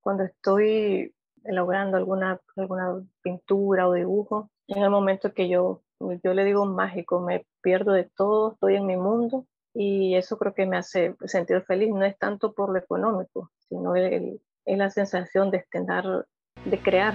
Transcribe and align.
cuando 0.00 0.24
estoy 0.24 1.14
elaborando 1.44 1.96
alguna, 1.96 2.40
alguna 2.56 3.02
pintura 3.22 3.88
o 3.88 3.94
dibujo, 3.94 4.50
en 4.68 4.82
el 4.82 4.90
momento 4.90 5.32
que 5.32 5.48
yo, 5.48 5.82
yo 6.22 6.34
le 6.34 6.44
digo 6.44 6.64
mágico, 6.66 7.20
me 7.20 7.46
pierdo 7.62 7.92
de 7.92 8.04
todo, 8.04 8.52
estoy 8.52 8.76
en 8.76 8.86
mi 8.86 8.96
mundo 8.96 9.46
y 9.74 10.14
eso 10.14 10.38
creo 10.38 10.54
que 10.54 10.66
me 10.66 10.76
hace 10.76 11.16
sentir 11.24 11.62
feliz. 11.62 11.90
No 11.90 12.04
es 12.04 12.16
tanto 12.18 12.52
por 12.52 12.70
lo 12.70 12.78
económico, 12.78 13.50
sino 13.68 13.96
es 13.96 14.40
la 14.66 14.90
sensación 14.90 15.50
de 15.50 15.58
estar, 15.58 16.26
de 16.64 16.82
crear. 16.82 17.14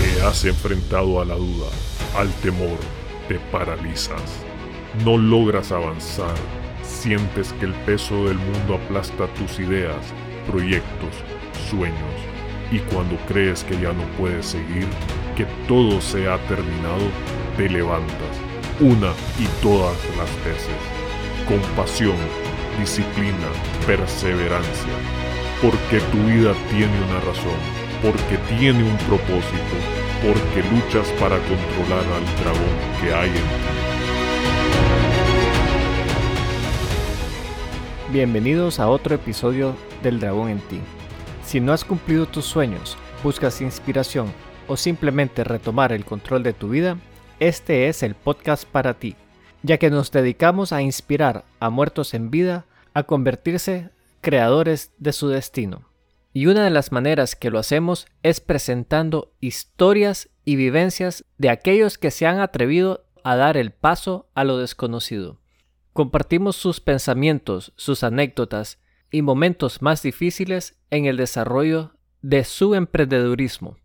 Te 0.00 0.22
has 0.22 0.44
enfrentado 0.44 1.20
a 1.20 1.24
la 1.24 1.34
duda, 1.34 1.70
al 2.16 2.30
temor, 2.42 2.78
te 3.28 3.38
paralizas, 3.50 4.44
no 5.04 5.16
logras 5.16 5.72
avanzar, 5.72 6.34
sientes 6.90 7.52
que 7.54 7.66
el 7.66 7.74
peso 7.86 8.26
del 8.26 8.38
mundo 8.38 8.74
aplasta 8.74 9.26
tus 9.34 9.58
ideas, 9.58 10.12
proyectos, 10.46 11.14
sueños, 11.70 11.96
y 12.70 12.78
cuando 12.92 13.16
crees 13.26 13.64
que 13.64 13.74
ya 13.80 13.92
no 13.92 14.02
puedes 14.18 14.46
seguir, 14.46 14.86
que 15.36 15.46
todo 15.66 16.00
se 16.00 16.28
ha 16.28 16.38
terminado, 16.46 17.08
te 17.56 17.68
levantas 17.68 18.36
una 18.80 19.12
y 19.38 19.46
todas 19.62 19.96
las 20.16 20.44
veces. 20.44 20.80
Con 21.46 21.60
pasión, 21.76 22.16
disciplina, 22.78 23.48
perseverancia. 23.86 24.92
Porque 25.60 26.00
tu 26.12 26.18
vida 26.24 26.54
tiene 26.70 26.96
una 27.08 27.20
razón, 27.20 27.60
porque 28.02 28.38
tiene 28.56 28.82
un 28.82 28.96
propósito, 29.08 29.76
porque 30.22 30.62
luchas 30.70 31.08
para 31.20 31.36
controlar 31.38 32.04
al 32.16 32.24
dragón 32.42 32.76
que 33.00 33.14
hay 33.14 33.28
en 33.28 33.34
ti. 33.34 33.89
Bienvenidos 38.12 38.80
a 38.80 38.88
otro 38.88 39.14
episodio 39.14 39.76
del 40.02 40.18
Dragón 40.18 40.48
en 40.48 40.58
ti. 40.58 40.80
Si 41.44 41.60
no 41.60 41.72
has 41.72 41.84
cumplido 41.84 42.26
tus 42.26 42.44
sueños, 42.44 42.98
buscas 43.22 43.60
inspiración 43.60 44.32
o 44.66 44.76
simplemente 44.76 45.44
retomar 45.44 45.92
el 45.92 46.04
control 46.04 46.42
de 46.42 46.52
tu 46.52 46.70
vida, 46.70 46.98
este 47.38 47.86
es 47.86 48.02
el 48.02 48.16
podcast 48.16 48.64
para 48.64 48.94
ti, 48.94 49.14
ya 49.62 49.78
que 49.78 49.90
nos 49.90 50.10
dedicamos 50.10 50.72
a 50.72 50.82
inspirar 50.82 51.44
a 51.60 51.70
muertos 51.70 52.12
en 52.12 52.32
vida 52.32 52.66
a 52.94 53.04
convertirse 53.04 53.90
creadores 54.22 54.90
de 54.98 55.12
su 55.12 55.28
destino. 55.28 55.88
Y 56.32 56.46
una 56.46 56.64
de 56.64 56.70
las 56.70 56.90
maneras 56.90 57.36
que 57.36 57.50
lo 57.50 57.60
hacemos 57.60 58.08
es 58.24 58.40
presentando 58.40 59.32
historias 59.38 60.30
y 60.44 60.56
vivencias 60.56 61.24
de 61.38 61.50
aquellos 61.50 61.96
que 61.96 62.10
se 62.10 62.26
han 62.26 62.40
atrevido 62.40 63.04
a 63.22 63.36
dar 63.36 63.56
el 63.56 63.70
paso 63.70 64.28
a 64.34 64.42
lo 64.42 64.58
desconocido. 64.58 65.39
Compartimos 65.92 66.56
sus 66.56 66.80
pensamientos, 66.80 67.72
sus 67.76 68.04
anécdotas 68.04 68.78
y 69.10 69.22
momentos 69.22 69.82
más 69.82 70.02
difíciles 70.02 70.78
en 70.90 71.06
el 71.06 71.16
desarrollo 71.16 71.94
de 72.22 72.44
su 72.44 72.74
emprendedurismo. 72.74 73.76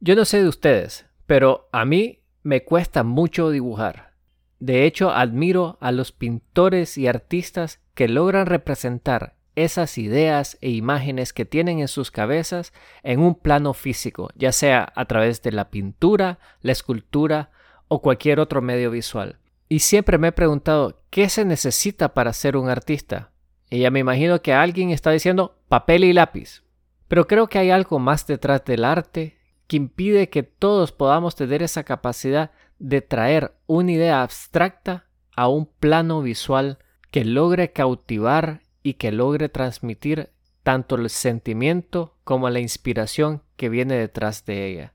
Yo 0.00 0.16
no 0.16 0.24
sé 0.24 0.42
de 0.42 0.48
ustedes, 0.48 1.06
pero 1.26 1.68
a 1.72 1.84
mí 1.84 2.20
me 2.42 2.64
cuesta 2.64 3.04
mucho 3.04 3.50
dibujar. 3.50 4.14
De 4.58 4.84
hecho, 4.86 5.10
admiro 5.10 5.78
a 5.80 5.92
los 5.92 6.12
pintores 6.12 6.98
y 6.98 7.06
artistas 7.06 7.80
que 7.94 8.08
logran 8.08 8.46
representar 8.46 9.36
esas 9.54 9.98
ideas 9.98 10.58
e 10.60 10.70
imágenes 10.70 11.32
que 11.32 11.44
tienen 11.44 11.78
en 11.80 11.88
sus 11.88 12.10
cabezas 12.10 12.72
en 13.02 13.20
un 13.20 13.34
plano 13.34 13.72
físico, 13.72 14.30
ya 14.34 14.52
sea 14.52 14.92
a 14.94 15.04
través 15.06 15.42
de 15.42 15.52
la 15.52 15.70
pintura, 15.70 16.38
la 16.60 16.72
escultura 16.72 17.50
o 17.88 18.02
cualquier 18.02 18.40
otro 18.40 18.60
medio 18.60 18.90
visual. 18.90 19.38
Y 19.68 19.80
siempre 19.80 20.18
me 20.18 20.28
he 20.28 20.32
preguntado, 20.32 21.02
¿qué 21.10 21.28
se 21.28 21.44
necesita 21.44 22.14
para 22.14 22.32
ser 22.32 22.56
un 22.56 22.68
artista? 22.68 23.32
Y 23.68 23.80
ya 23.80 23.90
me 23.90 24.00
imagino 24.00 24.40
que 24.42 24.52
alguien 24.52 24.90
está 24.90 25.10
diciendo 25.10 25.58
papel 25.68 26.04
y 26.04 26.12
lápiz. 26.12 26.62
Pero 27.08 27.26
creo 27.26 27.48
que 27.48 27.58
hay 27.58 27.70
algo 27.70 27.98
más 27.98 28.26
detrás 28.26 28.64
del 28.64 28.84
arte 28.84 29.36
que 29.66 29.76
impide 29.76 30.28
que 30.28 30.42
todos 30.42 30.92
podamos 30.92 31.34
tener 31.34 31.62
esa 31.62 31.84
capacidad 31.84 32.52
de 32.78 33.00
traer 33.00 33.54
una 33.66 33.92
idea 33.92 34.22
abstracta 34.22 35.06
a 35.34 35.48
un 35.48 35.66
plano 35.66 36.22
visual 36.22 36.78
que 37.10 37.24
logre 37.24 37.72
cautivar 37.72 38.62
y 38.82 38.94
que 38.94 39.10
logre 39.10 39.48
transmitir 39.48 40.30
tanto 40.62 40.96
el 40.96 41.10
sentimiento 41.10 42.16
como 42.24 42.50
la 42.50 42.60
inspiración 42.60 43.42
que 43.56 43.68
viene 43.68 43.96
detrás 43.96 44.44
de 44.44 44.66
ella. 44.66 44.92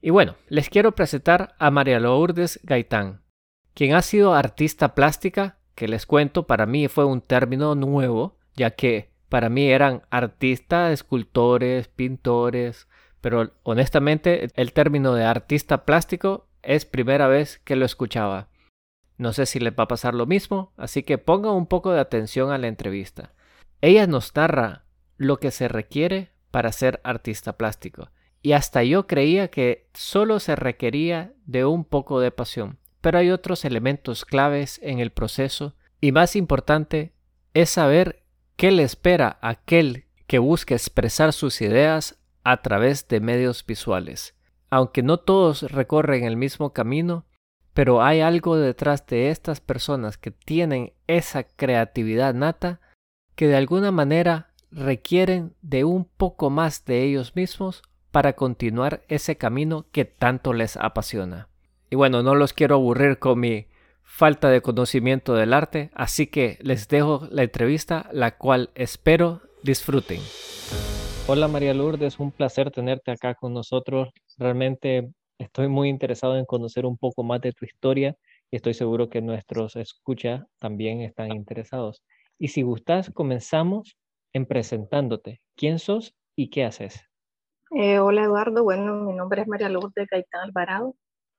Y 0.00 0.10
bueno, 0.10 0.36
les 0.48 0.68
quiero 0.68 0.92
presentar 0.94 1.54
a 1.58 1.70
María 1.70 1.98
Lourdes 2.00 2.60
Gaitán, 2.62 3.22
quien 3.76 3.94
ha 3.94 4.00
sido 4.00 4.32
artista 4.32 4.94
plástica, 4.94 5.58
que 5.74 5.86
les 5.86 6.06
cuento 6.06 6.46
para 6.46 6.64
mí 6.64 6.88
fue 6.88 7.04
un 7.04 7.20
término 7.20 7.74
nuevo, 7.74 8.38
ya 8.54 8.70
que 8.70 9.10
para 9.28 9.50
mí 9.50 9.68
eran 9.68 10.02
artistas, 10.08 10.94
escultores, 10.94 11.86
pintores, 11.88 12.88
pero 13.20 13.52
honestamente 13.64 14.48
el 14.54 14.72
término 14.72 15.12
de 15.12 15.24
artista 15.24 15.84
plástico 15.84 16.48
es 16.62 16.86
primera 16.86 17.28
vez 17.28 17.60
que 17.64 17.76
lo 17.76 17.84
escuchaba. 17.84 18.48
No 19.18 19.34
sé 19.34 19.44
si 19.44 19.60
le 19.60 19.72
va 19.72 19.84
a 19.84 19.88
pasar 19.88 20.14
lo 20.14 20.24
mismo, 20.24 20.72
así 20.78 21.02
que 21.02 21.18
ponga 21.18 21.52
un 21.52 21.66
poco 21.66 21.92
de 21.92 22.00
atención 22.00 22.50
a 22.52 22.58
la 22.58 22.68
entrevista. 22.68 23.34
Ella 23.82 24.06
nos 24.06 24.34
narra 24.34 24.86
lo 25.18 25.38
que 25.38 25.50
se 25.50 25.68
requiere 25.68 26.30
para 26.50 26.72
ser 26.72 27.02
artista 27.04 27.58
plástico, 27.58 28.08
y 28.40 28.52
hasta 28.52 28.82
yo 28.84 29.06
creía 29.06 29.48
que 29.48 29.90
solo 29.92 30.40
se 30.40 30.56
requería 30.56 31.34
de 31.44 31.66
un 31.66 31.84
poco 31.84 32.20
de 32.20 32.30
pasión, 32.30 32.78
pero 33.06 33.20
hay 33.20 33.30
otros 33.30 33.64
elementos 33.64 34.24
claves 34.24 34.80
en 34.82 34.98
el 34.98 35.12
proceso, 35.12 35.76
y 36.00 36.10
más 36.10 36.34
importante 36.34 37.12
es 37.54 37.70
saber 37.70 38.24
qué 38.56 38.72
le 38.72 38.82
espera 38.82 39.38
a 39.42 39.50
aquel 39.50 40.06
que 40.26 40.40
busque 40.40 40.74
expresar 40.74 41.32
sus 41.32 41.60
ideas 41.60 42.18
a 42.42 42.62
través 42.62 43.06
de 43.06 43.20
medios 43.20 43.64
visuales. 43.64 44.34
Aunque 44.70 45.04
no 45.04 45.18
todos 45.18 45.70
recorren 45.70 46.24
el 46.24 46.36
mismo 46.36 46.72
camino, 46.72 47.26
pero 47.74 48.02
hay 48.02 48.22
algo 48.22 48.56
detrás 48.56 49.06
de 49.06 49.30
estas 49.30 49.60
personas 49.60 50.18
que 50.18 50.32
tienen 50.32 50.92
esa 51.06 51.44
creatividad 51.44 52.34
nata 52.34 52.80
que 53.36 53.46
de 53.46 53.54
alguna 53.54 53.92
manera 53.92 54.52
requieren 54.72 55.54
de 55.62 55.84
un 55.84 56.06
poco 56.06 56.50
más 56.50 56.84
de 56.84 57.04
ellos 57.04 57.36
mismos 57.36 57.82
para 58.10 58.32
continuar 58.32 59.02
ese 59.06 59.36
camino 59.36 59.86
que 59.92 60.06
tanto 60.06 60.52
les 60.52 60.76
apasiona. 60.76 61.46
Y 61.88 61.94
bueno, 61.96 62.22
no 62.22 62.34
los 62.34 62.52
quiero 62.52 62.74
aburrir 62.74 63.18
con 63.18 63.38
mi 63.38 63.66
falta 64.02 64.48
de 64.48 64.60
conocimiento 64.60 65.34
del 65.34 65.52
arte, 65.52 65.90
así 65.94 66.26
que 66.26 66.58
les 66.60 66.88
dejo 66.88 67.28
la 67.30 67.44
entrevista, 67.44 68.08
la 68.12 68.36
cual 68.36 68.70
espero 68.74 69.42
disfruten. 69.62 70.20
Hola 71.28 71.46
María 71.46 71.74
Lourdes, 71.74 72.18
un 72.18 72.32
placer 72.32 72.70
tenerte 72.70 73.12
acá 73.12 73.34
con 73.34 73.52
nosotros. 73.52 74.10
Realmente 74.36 75.12
estoy 75.38 75.68
muy 75.68 75.88
interesado 75.88 76.36
en 76.36 76.44
conocer 76.44 76.86
un 76.86 76.96
poco 76.96 77.22
más 77.22 77.40
de 77.40 77.52
tu 77.52 77.64
historia 77.64 78.16
y 78.50 78.56
estoy 78.56 78.74
seguro 78.74 79.08
que 79.08 79.22
nuestros 79.22 79.76
escucha 79.76 80.46
también 80.58 81.02
están 81.02 81.32
interesados. 81.32 82.02
Y 82.38 82.48
si 82.48 82.62
gustas, 82.62 83.10
comenzamos 83.10 83.96
en 84.32 84.46
presentándote. 84.46 85.40
¿Quién 85.56 85.78
sos 85.78 86.14
y 86.34 86.50
qué 86.50 86.64
haces? 86.64 87.00
Eh, 87.72 87.98
hola 87.98 88.24
Eduardo, 88.24 88.62
bueno, 88.62 88.94
mi 88.94 89.12
nombre 89.12 89.42
es 89.42 89.48
María 89.48 89.68
Lourdes 89.68 90.06
Gaitán 90.08 90.42
Alvarado, 90.42 90.94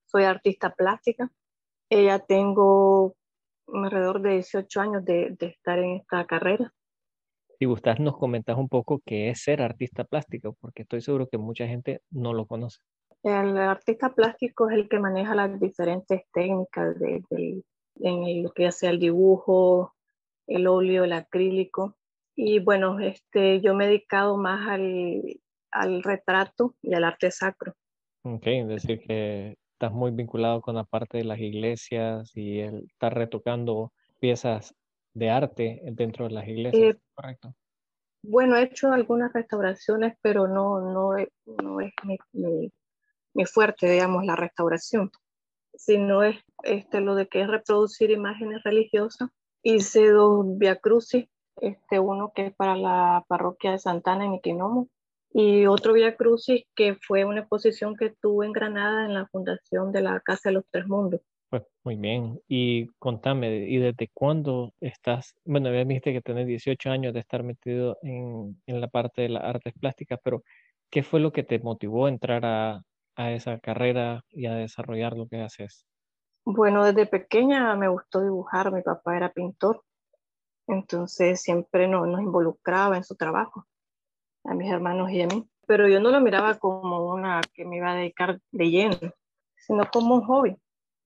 soy 0.07 0.23
artista 0.23 0.73
plástica. 0.73 1.31
ya 1.89 2.19
tengo 2.19 3.15
alrededor 3.67 4.21
de 4.21 4.33
18 4.35 4.81
años 4.81 5.05
de, 5.05 5.35
de 5.37 5.47
estar 5.47 5.79
en 5.79 5.97
esta 5.97 6.25
carrera. 6.25 6.73
Si 7.59 7.65
gustas, 7.65 7.99
nos 7.99 8.17
comentas 8.17 8.57
un 8.57 8.69
poco 8.69 9.01
qué 9.05 9.29
es 9.29 9.41
ser 9.41 9.61
artista 9.61 10.03
plástico, 10.03 10.55
porque 10.61 10.83
estoy 10.83 11.01
seguro 11.01 11.27
que 11.27 11.37
mucha 11.37 11.67
gente 11.67 12.01
no 12.11 12.33
lo 12.33 12.45
conoce. 12.45 12.79
El 13.23 13.57
artista 13.57 14.13
plástico 14.13 14.69
es 14.69 14.75
el 14.75 14.87
que 14.87 14.99
maneja 14.99 15.33
las 15.33 15.59
diferentes 15.59 16.21
técnicas 16.31 16.97
de, 16.99 17.23
en 17.95 18.43
lo 18.43 18.51
que 18.51 18.67
hace 18.67 18.87
el 18.87 18.99
dibujo, 18.99 19.95
el 20.45 20.67
óleo, 20.67 21.03
el 21.03 21.13
acrílico. 21.13 21.97
Y 22.35 22.59
bueno, 22.59 22.99
este, 22.99 23.59
yo 23.61 23.73
me 23.73 23.85
he 23.85 23.87
dedicado 23.87 24.37
más 24.37 24.69
al, 24.69 25.23
al 25.71 26.03
retrato 26.03 26.75
y 26.81 26.93
al 26.93 27.03
arte 27.03 27.31
sacro. 27.31 27.73
Ok, 28.23 28.45
es 28.45 28.67
decir 28.67 28.99
que 28.99 29.57
estás 29.77 29.93
muy 29.93 30.09
vinculado 30.09 30.59
con 30.59 30.73
la 30.73 30.85
parte 30.85 31.19
de 31.19 31.23
las 31.23 31.39
iglesias 31.39 32.31
y 32.33 32.61
el 32.61 32.85
estar 32.85 33.13
retocando 33.13 33.93
piezas 34.19 34.73
de 35.13 35.29
arte 35.29 35.81
dentro 35.91 36.27
de 36.27 36.33
las 36.33 36.47
iglesias, 36.47 36.95
eh, 36.95 36.99
¿correcto? 37.13 37.53
Bueno, 38.23 38.55
he 38.55 38.63
hecho 38.63 38.91
algunas 38.91 39.31
restauraciones, 39.33 40.17
pero 40.19 40.47
no, 40.47 40.81
no, 40.81 41.11
no 41.63 41.79
es 41.79 41.93
mi, 42.03 42.17
mi, 43.35 43.45
fuerte, 43.45 43.87
digamos, 43.87 44.25
la 44.25 44.35
restauración, 44.35 45.11
sino 45.75 46.23
es 46.23 46.37
este, 46.63 46.99
lo 46.99 47.13
de 47.13 47.27
que 47.27 47.41
es 47.41 47.47
reproducir 47.47 48.09
imágenes 48.09 48.63
religiosas. 48.63 49.29
Hice 49.61 50.09
dos 50.09 50.43
Via 50.57 50.77
Crucis, 50.77 51.27
este, 51.57 51.99
uno 51.99 52.31
que 52.33 52.47
es 52.47 52.55
para 52.55 52.75
la 52.75 53.23
parroquia 53.27 53.71
de 53.71 53.79
Santana 53.79 54.25
en 54.25 54.33
Iquinomo, 54.33 54.89
y 55.39 55.67
otro 55.67 55.93
Via 55.93 56.15
Crucis 56.15 56.65
que 56.73 56.95
fue 56.95 57.23
una 57.23 57.41
exposición 57.41 57.95
que 57.95 58.09
tuve 58.09 58.47
en 58.47 58.53
Granada 58.53 59.05
en 59.05 59.13
la 59.13 59.27
fundación 59.27 59.91
de 59.91 60.01
la 60.01 60.19
Casa 60.21 60.49
de 60.49 60.53
los 60.53 60.65
Tres 60.71 60.87
Mundos. 60.87 61.21
Pues 61.51 61.61
muy 61.83 61.95
bien. 61.95 62.41
Y 62.47 62.87
contame, 62.97 63.67
¿y 63.67 63.77
desde 63.77 64.09
cuándo 64.15 64.73
estás? 64.81 65.35
Bueno, 65.45 65.67
ya 65.69 65.85
me 65.85 65.89
dijiste 65.93 66.11
que 66.11 66.21
tenés 66.21 66.47
18 66.47 66.89
años 66.89 67.13
de 67.13 67.19
estar 67.19 67.43
metido 67.43 67.99
en, 68.01 68.59
en 68.65 68.81
la 68.81 68.87
parte 68.87 69.21
de 69.21 69.29
las 69.29 69.43
artes 69.43 69.75
plásticas, 69.79 70.19
pero 70.23 70.41
¿qué 70.89 71.03
fue 71.03 71.19
lo 71.19 71.31
que 71.31 71.43
te 71.43 71.59
motivó 71.59 72.07
a 72.07 72.09
entrar 72.09 72.43
a, 72.43 72.81
a 73.15 73.31
esa 73.31 73.59
carrera 73.59 74.25
y 74.31 74.47
a 74.47 74.55
desarrollar 74.55 75.15
lo 75.15 75.27
que 75.27 75.43
haces? 75.43 75.85
Bueno, 76.45 76.83
desde 76.83 77.05
pequeña 77.05 77.75
me 77.75 77.89
gustó 77.89 78.23
dibujar, 78.23 78.73
mi 78.73 78.81
papá 78.81 79.15
era 79.15 79.31
pintor, 79.31 79.83
entonces 80.65 81.43
siempre 81.43 81.87
no, 81.87 82.07
nos 82.07 82.21
involucraba 82.21 82.97
en 82.97 83.03
su 83.03 83.15
trabajo, 83.15 83.67
a 84.47 84.53
mis 84.53 84.71
hermanos 84.71 85.11
y 85.11 85.21
a 85.21 85.27
mí, 85.27 85.47
pero 85.67 85.87
yo 85.87 85.99
no 85.99 86.09
lo 86.09 86.21
miraba 86.21 86.57
como 86.57 87.11
una 87.13 87.41
que 87.53 87.65
me 87.65 87.77
iba 87.77 87.91
a 87.91 87.95
dedicar 87.95 88.39
de 88.51 88.69
lleno, 88.69 88.97
sino 89.57 89.83
como 89.91 90.15
un 90.15 90.25
hobby. 90.25 90.57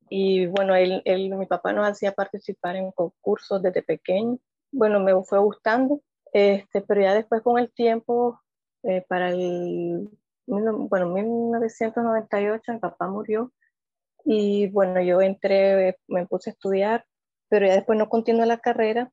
Y 0.10 0.46
bueno, 0.48 0.76
él, 0.76 1.02
él, 1.06 1.36
mi 1.36 1.46
papá 1.48 1.74
nos 1.74 1.88
hacía 1.88 2.12
participar 2.12 2.76
en 2.76 2.92
concursos 2.92 3.62
desde 3.62 3.82
pequeño. 3.82 4.38
Bueno, 4.72 5.00
me 5.00 5.14
fue 5.24 5.40
gustando, 5.40 6.02
este, 6.34 6.82
pero 6.82 7.02
ya 7.02 7.14
después 7.14 7.42
con 7.42 7.58
el 7.60 7.72
tiempo, 7.72 8.40
eh, 8.84 9.04
para 9.08 9.30
el, 9.30 10.10
bueno, 10.46 11.08
1998 11.08 12.74
mi 12.74 12.80
papá 12.80 13.08
murió 13.08 13.52
y 14.26 14.70
bueno, 14.70 15.02
yo 15.02 15.22
entré, 15.22 15.98
me 16.08 16.26
puse 16.28 16.50
a 16.50 16.54
estudiar, 16.54 17.06
pero 17.50 17.68
ya 17.68 17.74
después 17.74 17.98
no 17.98 18.10
continué 18.10 18.46
la 18.46 18.60
carrera. 18.60 19.12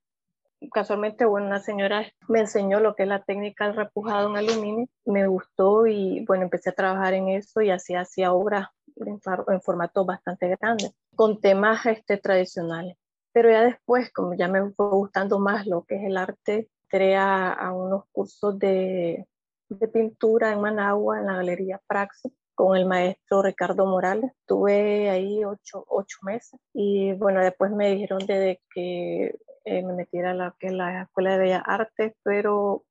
Casualmente, 0.73 1.25
bueno, 1.25 1.47
una 1.47 1.61
señora 1.61 2.05
me 2.29 2.41
enseñó 2.41 2.81
lo 2.81 2.95
que 2.95 3.05
es 3.05 3.09
la 3.09 3.23
técnica 3.23 3.67
del 3.67 3.77
repujado 3.77 4.29
en 4.29 4.37
aluminio, 4.37 4.87
me 5.05 5.27
gustó 5.27 5.87
y 5.87 6.25
bueno, 6.27 6.45
empecé 6.45 6.71
a 6.71 6.75
trabajar 6.75 7.15
en 7.15 7.29
eso 7.29 7.61
y 7.61 7.71
así 7.71 7.95
hacía 7.95 8.33
obras 8.33 8.69
en, 8.97 9.21
en 9.49 9.63
formato 9.63 10.05
bastante 10.05 10.49
grande, 10.49 10.93
con 11.15 11.41
temas 11.41 11.87
este, 11.87 12.19
tradicionales. 12.19 12.97
Pero 13.33 13.51
ya 13.51 13.63
después, 13.63 14.13
como 14.13 14.35
ya 14.35 14.49
me 14.49 14.71
fue 14.73 14.89
gustando 14.89 15.39
más 15.39 15.67
lo 15.67 15.85
que 15.85 15.97
es 15.97 16.05
el 16.05 16.17
arte, 16.17 16.69
entré 16.85 17.17
a, 17.17 17.53
a 17.53 17.73
unos 17.73 18.05
cursos 18.11 18.59
de, 18.59 19.27
de, 19.69 19.89
pintura 19.89 20.53
en 20.53 20.61
Managua, 20.61 21.21
en 21.21 21.27
la 21.27 21.37
Galería 21.37 21.81
Praxis, 21.87 22.33
con 22.59 22.77
el 22.77 22.87
maestro 22.87 23.41
Ricardo 23.41 23.87
Morales. 23.87 24.33
Tuve 24.45 25.09
ahí 25.11 25.45
ocho, 25.45 25.85
ocho 25.87 26.19
meses 26.23 26.59
y 26.75 27.13
bueno, 27.13 27.41
después 27.41 27.71
me 27.71 27.89
dijeron 27.95 28.19
de, 28.27 28.61
que 28.75 29.39
eh, 29.65 29.83
me 29.85 29.93
metiera 29.93 30.33
a 30.33 30.35
la, 30.35 31.03
Escuela 31.03 31.31
de 31.31 31.39
Bellas 31.39 31.63
Artes, 31.65 32.15
pero 32.25 32.85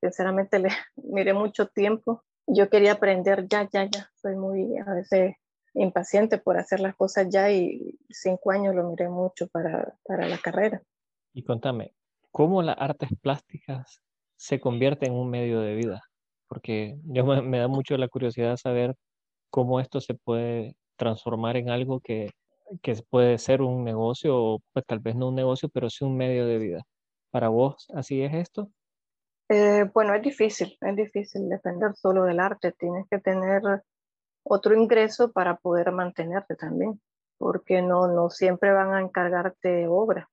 sinceramente 0.00 0.58
le 0.58 0.70
miré 0.96 1.32
mucho 1.32 1.68
tiempo. 1.68 2.24
Yo 2.48 2.68
quería 2.68 2.94
aprender 2.94 3.46
ya, 3.48 3.68
ya, 3.72 3.84
ya. 3.84 4.10
Soy 4.16 4.34
muy 4.34 4.76
a 4.78 4.92
veces 4.92 5.36
impaciente 5.74 6.38
por 6.38 6.58
hacer 6.58 6.80
las 6.80 6.96
cosas 6.96 7.28
ya 7.30 7.52
y 7.52 7.96
cinco 8.10 8.50
años 8.50 8.74
lo 8.74 8.90
miré 8.90 9.08
mucho 9.08 9.46
para, 9.46 9.94
para 10.02 10.26
la 10.26 10.38
carrera. 10.38 10.82
Y 11.32 11.44
contame, 11.44 11.94
¿cómo 12.32 12.62
las 12.62 12.76
artes 12.76 13.10
plásticas 13.22 14.02
se 14.34 14.58
convierten 14.58 15.12
en 15.12 15.18
un 15.20 15.30
medio 15.30 15.60
de 15.60 15.76
vida? 15.76 16.02
Porque 16.48 16.96
yo 17.04 17.24
me, 17.24 17.42
me 17.42 17.58
da 17.58 17.68
mucho 17.68 17.96
la 17.96 18.08
curiosidad 18.08 18.56
saber 18.56 18.94
cómo 19.50 19.80
esto 19.80 20.00
se 20.00 20.14
puede 20.14 20.76
transformar 20.96 21.56
en 21.56 21.70
algo 21.70 22.00
que, 22.00 22.30
que 22.82 22.94
puede 23.08 23.38
ser 23.38 23.62
un 23.62 23.84
negocio, 23.84 24.36
o 24.36 24.60
pues 24.72 24.84
tal 24.86 24.98
vez 24.98 25.16
no 25.16 25.28
un 25.28 25.34
negocio, 25.34 25.68
pero 25.68 25.88
sí 25.90 26.04
un 26.04 26.16
medio 26.16 26.46
de 26.46 26.58
vida. 26.58 26.82
¿Para 27.30 27.48
vos 27.48 27.86
así 27.94 28.22
es 28.22 28.34
esto? 28.34 28.70
Eh, 29.48 29.84
bueno, 29.94 30.14
es 30.14 30.22
difícil, 30.22 30.76
es 30.80 30.96
difícil 30.96 31.48
depender 31.48 31.94
solo 31.94 32.24
del 32.24 32.40
arte. 32.40 32.72
Tienes 32.72 33.06
que 33.10 33.18
tener 33.18 33.62
otro 34.44 34.74
ingreso 34.74 35.32
para 35.32 35.56
poder 35.56 35.92
mantenerte 35.92 36.54
también, 36.54 37.00
porque 37.38 37.80
no, 37.80 38.08
no 38.08 38.30
siempre 38.30 38.72
van 38.72 38.92
a 38.92 39.00
encargarte 39.00 39.86
obra. 39.88 40.28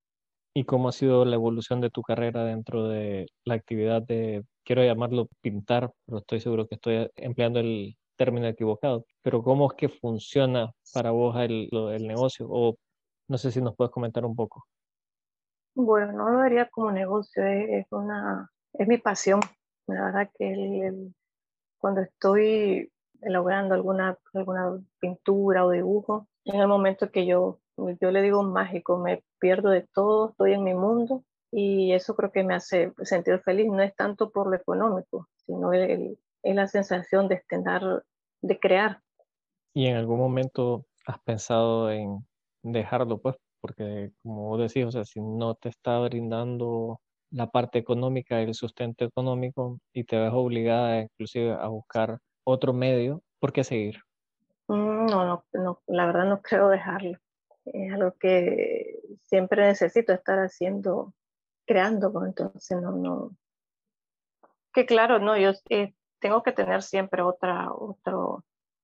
¿Y 0.54 0.64
cómo 0.64 0.90
ha 0.90 0.94
sido 0.94 1.26
la 1.26 1.36
evolución 1.36 1.82
de 1.82 1.90
tu 1.90 2.02
carrera 2.02 2.46
dentro 2.46 2.88
de 2.88 3.28
la 3.44 3.56
actividad 3.56 4.02
de, 4.02 4.44
quiero 4.66 4.84
llamarlo 4.84 5.30
pintar, 5.42 5.92
pero 6.06 6.18
estoy 6.18 6.42
seguro 6.42 6.68
que 6.68 6.76
estoy 6.76 7.10
empleando 7.16 7.60
el 7.60 7.96
término 8.18 8.48
equivocado, 8.48 9.06
pero 9.22 9.44
cómo 9.44 9.72
es 9.72 9.78
que 9.78 9.90
funciona 9.90 10.72
para 10.94 11.12
vos 11.12 11.36
el, 11.38 11.70
el 11.72 12.08
negocio? 12.08 12.48
O 12.50 12.76
no 13.28 13.38
sé 13.38 13.52
si 13.52 13.62
nos 13.62 13.76
puedes 13.76 13.92
comentar 13.92 14.26
un 14.26 14.36
poco. 14.36 14.66
Bueno, 15.76 16.14
no 16.14 16.30
lo 16.30 16.40
vería 16.40 16.70
como 16.70 16.92
negocio, 16.92 17.46
es, 17.46 17.86
una, 17.92 18.50
es 18.74 18.88
mi 18.88 18.98
pasión. 18.98 19.42
La 19.88 20.06
verdad 20.06 20.30
que 20.38 20.52
el, 20.52 21.14
cuando 21.78 22.02
estoy 22.02 22.92
elaborando 23.22 23.76
alguna, 23.76 24.18
alguna 24.34 24.80
pintura 25.00 25.66
o 25.66 25.72
dibujo. 25.72 26.28
En 26.46 26.60
el 26.62 26.68
momento 26.68 27.12
que 27.12 27.26
yo, 27.26 27.60
yo 27.78 28.12
le 28.12 28.22
digo 28.22 28.42
mágico, 28.44 28.98
me 28.98 29.24
pierdo 29.40 29.70
de 29.70 29.82
todo, 29.94 30.30
estoy 30.30 30.54
en 30.54 30.64
mi 30.64 30.74
mundo 30.74 31.24
y 31.58 31.94
eso 31.94 32.18
creo 32.18 32.34
que 32.34 32.44
me 32.44 32.54
hace 32.54 32.92
sentir 33.04 33.40
feliz. 33.40 33.68
No 33.68 33.82
es 33.82 33.96
tanto 33.96 34.30
por 34.30 34.48
lo 34.48 34.58
económico, 34.58 35.30
sino 35.46 35.72
el, 35.72 36.20
es 36.44 36.56
la 36.56 36.68
sensación 36.68 37.30
de 37.30 37.36
estar, 37.36 38.04
de 38.42 38.60
crear. 38.60 39.00
¿Y 39.74 39.88
en 39.88 39.96
algún 39.96 40.20
momento 40.20 40.86
has 41.08 41.18
pensado 41.22 41.90
en 41.92 42.28
dejarlo, 42.62 43.20
pues? 43.20 43.38
Porque 43.62 44.12
como 44.22 44.50
vos 44.50 44.60
decís, 44.60 44.86
o 44.86 44.92
sea, 44.92 45.06
si 45.06 45.22
no 45.22 45.56
te 45.56 45.70
está 45.70 45.98
brindando 46.00 47.00
la 47.32 47.50
parte 47.50 47.80
económica, 47.80 48.42
el 48.42 48.54
sustento 48.54 49.06
económico, 49.06 49.80
y 49.94 50.04
te 50.04 50.18
ves 50.18 50.32
obligada 50.34 51.00
inclusive 51.00 51.54
a 51.54 51.68
buscar 51.68 52.20
otro 52.44 52.74
medio, 52.74 53.22
¿por 53.40 53.54
qué 53.54 53.64
seguir? 53.64 54.02
Mm, 54.68 55.06
no, 55.06 55.26
no, 55.26 55.46
no, 55.54 55.80
la 55.88 56.06
verdad 56.06 56.26
no 56.26 56.42
creo 56.42 56.68
dejarlo. 56.68 57.18
Es 57.64 57.94
algo 57.94 58.12
que 58.20 59.00
siempre 59.24 59.66
necesito 59.66 60.12
estar 60.12 60.38
haciendo, 60.40 61.14
creando, 61.66 62.12
pues, 62.12 62.28
entonces 62.28 62.82
no, 62.82 62.92
no. 62.92 63.32
Que 64.74 64.86
claro, 64.86 65.20
no, 65.20 65.38
yo 65.38 65.52
eh, 65.70 65.94
tengo 66.20 66.44
que 66.44 66.52
tener 66.52 66.82
siempre 66.84 67.22
otra, 67.22 67.72
otro, 67.72 68.44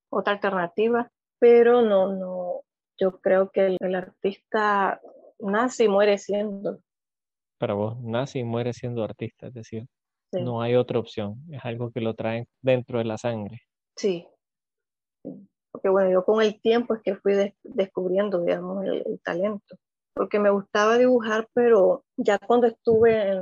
otra 0.10 0.34
alternativa, 0.34 1.12
pero 1.40 1.82
no, 1.82 2.14
no, 2.14 2.62
yo 3.00 3.20
creo 3.20 3.50
que 3.50 3.78
el, 3.80 3.96
artista 3.96 5.02
nace 5.40 5.86
y 5.86 5.88
muere 5.88 6.18
siendo. 6.18 6.80
Para 7.58 7.74
vos, 7.74 8.00
nace 8.02 8.40
y 8.40 8.44
muere 8.44 8.74
siendo 8.74 9.04
artista, 9.04 9.48
es 9.48 9.54
decir, 9.54 9.88
no 10.32 10.62
hay 10.62 10.76
otra 10.76 11.00
opción, 11.00 11.44
es 11.52 11.64
algo 11.66 11.92
que 11.92 12.00
lo 12.00 12.14
traen 12.14 12.48
dentro 12.62 13.00
de 13.00 13.06
la 13.06 13.18
sangre. 13.18 13.62
Sí. 13.98 14.28
Porque 15.72 15.90
bueno, 15.90 16.12
yo 16.12 16.24
con 16.24 16.42
el 16.42 16.60
tiempo 16.62 16.96
es 16.96 17.02
que 17.02 17.16
fui 17.16 17.34
descubriendo, 17.64 18.44
digamos, 18.44 18.86
el, 18.86 19.20
talento. 19.24 19.78
Porque 20.22 20.38
me 20.38 20.52
gustaba 20.52 21.00
dibujar, 21.00 21.50
pero 21.52 22.06
ya 22.16 22.38
cuando 22.38 22.68
estuve 22.68 23.30
en, 23.32 23.42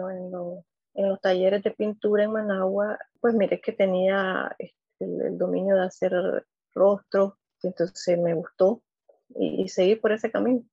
en, 0.94 1.10
los 1.10 1.20
talleres 1.20 1.62
de 1.62 1.72
pintura 1.72 2.24
en 2.24 2.32
Managua, 2.32 2.98
pues 3.20 3.34
mire 3.34 3.60
que 3.60 3.74
tenía 3.74 4.56
este, 4.58 4.78
el, 5.04 5.38
dominio 5.38 5.76
de 5.76 5.82
hacer 5.82 6.14
rostros, 6.74 7.34
entonces 7.64 8.18
me 8.18 8.34
gustó 8.34 8.82
y, 9.28 9.62
y 9.62 9.68
seguí 9.68 9.98
por 9.98 10.14
ese 10.14 10.32
camino. 10.32 10.64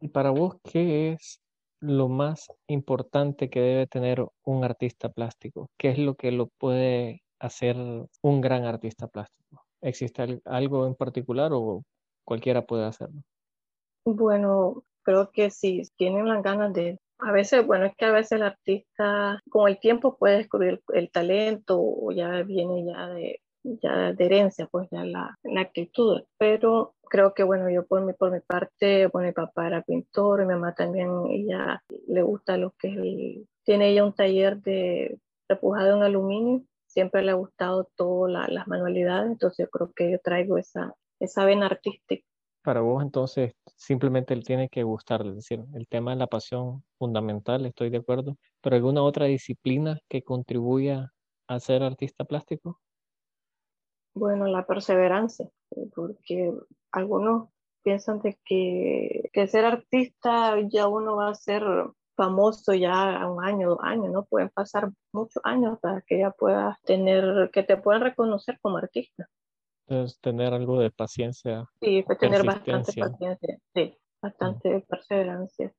¿Y 0.00 0.08
para 0.08 0.30
vos 0.30 0.56
qué 0.64 1.12
es 1.12 1.42
lo 1.80 2.08
más 2.08 2.50
importante 2.66 3.50
que 3.50 3.60
debe 3.60 3.86
tener 3.86 4.26
un 4.44 4.64
artista 4.64 5.10
plástico? 5.10 5.68
¿Qué 5.76 5.90
es 5.90 5.98
lo 5.98 6.14
que 6.14 6.32
lo 6.32 6.46
puede 6.46 7.24
hacer 7.40 7.76
un 7.76 8.40
gran 8.40 8.64
artista 8.64 9.06
plástico? 9.06 9.66
¿Existe 9.82 10.40
algo 10.46 10.86
en 10.86 10.94
particular 10.94 11.50
o 11.52 11.82
cualquiera 12.24 12.64
puede 12.64 12.86
hacerlo? 12.86 13.20
Bueno, 14.06 14.82
creo 15.02 15.30
que 15.32 15.50
si 15.50 15.82
tienen 15.96 16.28
las 16.28 16.42
ganas 16.42 16.72
de... 16.72 16.98
A 17.18 17.32
veces, 17.32 17.64
bueno, 17.64 17.86
es 17.86 17.94
que 17.96 18.04
a 18.04 18.10
veces 18.10 18.32
el 18.32 18.42
artista 18.42 19.40
con 19.48 19.68
el 19.68 19.78
tiempo 19.78 20.16
puede 20.16 20.38
descubrir 20.38 20.82
el 20.92 21.10
talento 21.10 21.78
o 21.80 22.10
ya 22.10 22.42
viene 22.42 22.84
ya 22.84 23.08
de, 23.08 23.40
ya 23.62 24.12
de 24.12 24.24
herencia, 24.24 24.66
pues 24.70 24.88
ya 24.90 25.04
la, 25.04 25.36
la, 25.44 25.60
actitud. 25.60 26.22
Pero 26.38 26.94
creo 27.08 27.32
que, 27.34 27.44
bueno, 27.44 27.70
yo 27.70 27.86
por 27.86 28.04
mi, 28.04 28.12
por 28.12 28.32
mi 28.32 28.40
parte, 28.40 29.06
bueno, 29.06 29.28
mi 29.28 29.32
papá 29.32 29.68
era 29.68 29.82
pintor, 29.82 30.40
mi 30.40 30.46
mamá 30.46 30.74
también, 30.74 31.10
ella 31.30 31.82
le 32.08 32.22
gusta 32.22 32.56
lo 32.56 32.72
que 32.78 32.88
es 32.88 32.96
el, 32.96 33.48
tiene 33.64 33.90
ella 33.90 34.04
un 34.04 34.14
taller 34.14 34.60
de 34.60 35.18
repujado 35.48 35.96
en 35.96 36.02
aluminio, 36.02 36.62
siempre 36.86 37.22
le 37.22 37.30
ha 37.30 37.34
gustado 37.34 37.88
todas 37.96 38.48
las 38.50 38.66
manualidades, 38.66 39.30
entonces 39.30 39.66
yo 39.66 39.70
creo 39.70 39.92
que 39.94 40.10
yo 40.10 40.18
traigo 40.18 40.58
esa, 40.58 40.94
esa 41.20 41.44
vena 41.44 41.66
artística. 41.66 42.26
Para 42.62 42.80
vos 42.80 43.02
entonces 43.02 43.54
simplemente 43.76 44.34
él 44.34 44.44
tiene 44.44 44.68
que 44.68 44.84
gustar, 44.84 45.26
es 45.26 45.34
decir, 45.34 45.64
el 45.74 45.88
tema 45.88 46.12
de 46.12 46.18
la 46.18 46.28
pasión 46.28 46.84
fundamental, 46.98 47.66
estoy 47.66 47.90
de 47.90 47.98
acuerdo, 47.98 48.36
pero 48.60 48.76
alguna 48.76 49.02
otra 49.02 49.26
disciplina 49.26 49.98
que 50.08 50.22
contribuya 50.22 51.12
a 51.48 51.60
ser 51.60 51.82
artista 51.82 52.24
plástico? 52.24 52.80
Bueno, 54.14 54.46
la 54.46 54.66
perseverancia, 54.66 55.48
porque 55.94 56.52
algunos 56.92 57.48
piensan 57.82 58.20
de 58.20 58.38
que, 58.44 59.30
que 59.32 59.46
ser 59.46 59.64
artista 59.64 60.56
ya 60.68 60.86
uno 60.86 61.16
va 61.16 61.30
a 61.30 61.34
ser 61.34 61.64
famoso 62.14 62.74
ya 62.74 63.26
un 63.28 63.42
año, 63.42 63.70
dos 63.70 63.78
años, 63.82 64.12
¿no? 64.12 64.24
Pueden 64.24 64.50
pasar 64.50 64.90
muchos 65.12 65.42
años 65.44 65.78
para 65.80 66.02
que 66.02 66.18
ya 66.18 66.30
puedas 66.30 66.80
tener, 66.82 67.50
que 67.52 67.62
te 67.62 67.76
puedan 67.76 68.02
reconocer 68.02 68.58
como 68.60 68.76
artista. 68.76 69.28
Entonces, 69.86 70.18
tener 70.20 70.54
algo 70.54 70.78
de 70.78 70.90
paciencia. 70.90 71.64
Sí, 71.80 72.02
fue 72.04 72.16
tener 72.16 72.44
bastante 72.44 72.92
paciencia, 72.92 73.58
sí, 73.74 73.98
bastante 74.22 74.80
perseverancia. 74.88 75.72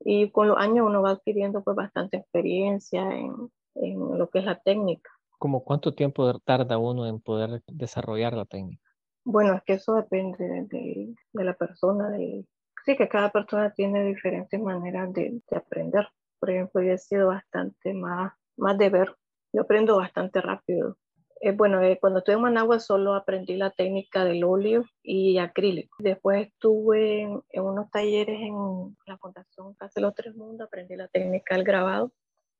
Y 0.00 0.30
con 0.30 0.48
los 0.48 0.56
años 0.56 0.86
uno 0.86 1.02
va 1.02 1.10
adquiriendo 1.10 1.62
pues 1.62 1.76
bastante 1.76 2.18
experiencia 2.18 3.02
en, 3.02 3.50
en 3.74 4.18
lo 4.18 4.28
que 4.28 4.40
es 4.40 4.44
la 4.44 4.58
técnica. 4.60 5.10
¿Como 5.38 5.64
cuánto 5.64 5.94
tiempo 5.94 6.38
tarda 6.40 6.78
uno 6.78 7.06
en 7.06 7.20
poder 7.20 7.62
desarrollar 7.66 8.34
la 8.34 8.44
técnica? 8.44 8.82
Bueno, 9.24 9.54
es 9.54 9.62
que 9.62 9.74
eso 9.74 9.94
depende 9.94 10.66
de, 10.68 11.14
de 11.32 11.44
la 11.44 11.54
persona. 11.54 12.10
De, 12.10 12.46
sí, 12.84 12.96
que 12.96 13.08
cada 13.08 13.30
persona 13.30 13.72
tiene 13.72 14.04
diferentes 14.04 14.60
maneras 14.60 15.12
de, 15.12 15.40
de 15.50 15.56
aprender. 15.56 16.08
Por 16.38 16.50
ejemplo, 16.50 16.82
yo 16.82 16.92
he 16.92 16.98
sido 16.98 17.28
bastante 17.28 17.92
más, 17.94 18.32
más 18.56 18.78
de 18.78 18.88
ver. 18.88 19.16
Yo 19.52 19.62
aprendo 19.62 19.96
bastante 19.96 20.40
rápido. 20.40 20.96
Eh, 21.42 21.52
bueno, 21.52 21.82
eh, 21.82 21.98
cuando 21.98 22.18
estuve 22.18 22.36
en 22.36 22.42
Managua 22.42 22.78
solo 22.80 23.14
aprendí 23.14 23.56
la 23.56 23.70
técnica 23.70 24.24
del 24.24 24.44
óleo 24.44 24.84
y 25.02 25.38
acrílico. 25.38 25.96
Después 25.98 26.48
estuve 26.48 27.22
en, 27.22 27.62
unos 27.62 27.90
talleres 27.90 28.40
en 28.40 28.96
la 29.06 29.16
Fundación 29.16 29.74
Casa 29.74 29.92
de 29.96 30.02
los 30.02 30.14
Tres 30.14 30.36
Mundos, 30.36 30.66
aprendí 30.66 30.96
la 30.96 31.08
técnica 31.08 31.54
del 31.54 31.64
grabado. 31.64 32.12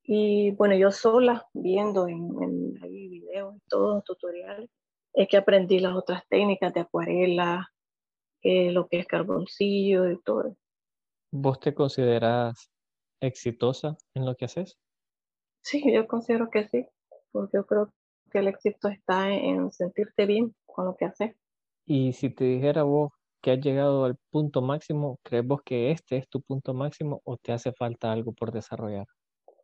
Y 0.03 0.53
bueno, 0.53 0.75
yo 0.77 0.91
sola, 0.91 1.47
viendo 1.53 2.09
en, 2.09 2.31
en 2.41 2.83
ahí 2.83 3.09
videos 3.09 3.55
y 3.57 3.61
todos 3.69 4.03
tutoriales, 4.05 4.71
es 5.13 5.29
que 5.29 5.37
aprendí 5.37 5.79
las 5.79 5.95
otras 5.95 6.27
técnicas 6.29 6.73
de 6.73 6.81
acuarela, 6.81 7.71
eh, 8.43 8.71
lo 8.71 8.89
que 8.89 9.01
es 9.01 9.07
carboncillo 9.07 10.11
y 10.11 10.21
todo. 10.23 10.57
¿Vos 11.31 11.61
te 11.61 11.75
consideras 11.75 12.71
exitosa 13.21 13.99
en 14.15 14.25
lo 14.25 14.35
que 14.35 14.47
haces? 14.47 14.79
Sí, 15.63 15.83
yo 15.93 16.07
considero 16.07 16.49
que 16.49 16.67
sí, 16.69 16.87
porque 17.33 17.59
yo 17.59 17.67
creo 17.67 17.93
que 18.31 18.39
el 18.39 18.49
éxito 18.49 18.89
está 18.89 19.31
en 19.31 19.71
sentirte 19.73 20.27
bien 20.27 20.55
con 20.67 20.87
lo 20.87 20.97
que 20.97 21.07
haces. 21.07 21.37
Y 21.85 22.13
si 22.13 22.31
te 22.31 22.45
dijera 22.45 22.85
vos 22.85 23.13
que 23.43 23.53
has 23.53 23.61
llegado 23.61 24.05
al 24.05 24.17
punto 24.31 24.63
máximo, 24.63 25.19
¿crees 25.23 25.47
vos 25.47 25.63
que 25.65 25.91
este 25.91 26.17
es 26.17 26.29
tu 26.29 26.41
punto 26.41 26.75
máximo 26.75 27.21
o 27.25 27.37
te 27.37 27.53
hace 27.53 27.73
falta 27.73 28.13
algo 28.13 28.33
por 28.33 28.53
desarrollar? 28.53 29.07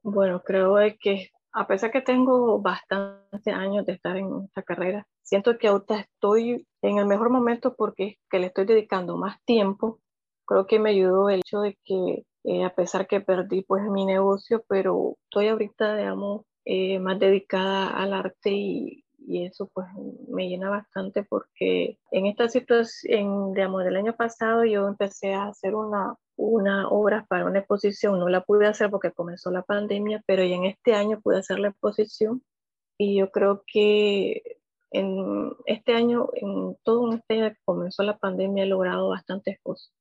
Bueno, 0.02 0.42
creo 0.42 0.76
que 1.00 1.30
a 1.52 1.66
pesar 1.66 1.90
que 1.90 2.02
tengo 2.02 2.61
bastantes 2.61 3.54
años 3.54 3.87
de 3.87 3.94
estar 3.94 4.16
en 4.16 4.44
esta 4.44 4.62
carrera, 4.62 5.06
siento 5.23 5.56
que 5.56 5.68
ahorita 5.68 6.00
estoy 6.00 6.66
en 6.82 6.99
el 6.99 7.06
mejor 7.06 7.30
momento 7.30 7.75
porque 7.75 8.16
que 8.30 8.38
le 8.38 8.49
estoy 8.49 8.66
dedicando 8.66 9.16
más 9.16 9.42
tiempo. 9.44 10.00
Creo 10.46 10.66
que 10.66 10.78
me 10.78 10.90
ayudó 10.90 11.30
el 11.30 11.40
hecho 11.40 11.61
de 11.61 11.78
que 11.82 12.25
eh, 12.44 12.64
a 12.64 12.75
pesar 12.75 13.06
que 13.06 13.20
perdí 13.20 13.62
pues 13.62 13.82
mi 13.85 14.04
negocio, 14.04 14.64
pero 14.68 15.16
estoy 15.25 15.49
ahorita, 15.49 15.96
digamos, 15.96 16.42
eh, 16.68 16.99
más 16.99 17.20
dedicada 17.20 17.90
al 17.90 18.12
arte 18.12 18.50
y, 18.50 19.04
y, 19.18 19.46
eso 19.46 19.70
pues 19.73 19.87
me 20.28 20.49
llena 20.49 20.68
bastante 20.68 21.23
porque 21.23 22.00
en 22.11 22.26
esta 22.26 22.49
situación, 22.49 23.52
digamos, 23.54 23.85
del 23.85 23.94
año 23.94 24.16
pasado 24.16 24.64
yo 24.64 24.88
empecé 24.88 25.32
a 25.32 25.46
hacer 25.46 25.76
una, 25.76 26.16
una 26.35 26.88
obra 26.88 27.25
para 27.28 27.46
una 27.46 27.61
exposición, 27.61 28.18
no 28.18 28.28
la 28.28 28.40
pude 28.40 28.66
hacer 28.66 28.90
porque 28.90 29.12
comenzó 29.12 29.52
la 29.52 29.62
pandemia, 29.62 30.25
pero 30.26 30.42
ya 30.44 30.56
en 30.56 30.64
este 30.64 30.94
año 30.94 31.20
pude 31.20 31.38
hacer 31.38 31.61
la 31.61 31.68
exposición 31.68 32.42
y 32.99 33.16
yo 33.18 33.30
creo 33.30 33.62
que 33.64 34.42
en 34.90 35.52
este 35.66 35.94
año, 35.94 36.30
en 36.35 36.76
todo 36.82 37.12
este 37.12 37.35
año 37.35 37.50
que 37.50 37.61
comenzó 37.64 38.02
la 38.02 38.18
pandemia, 38.18 38.64
he 38.64 38.66
logrado 38.66 39.11
bastantes 39.11 39.61
cosas. 39.62 39.92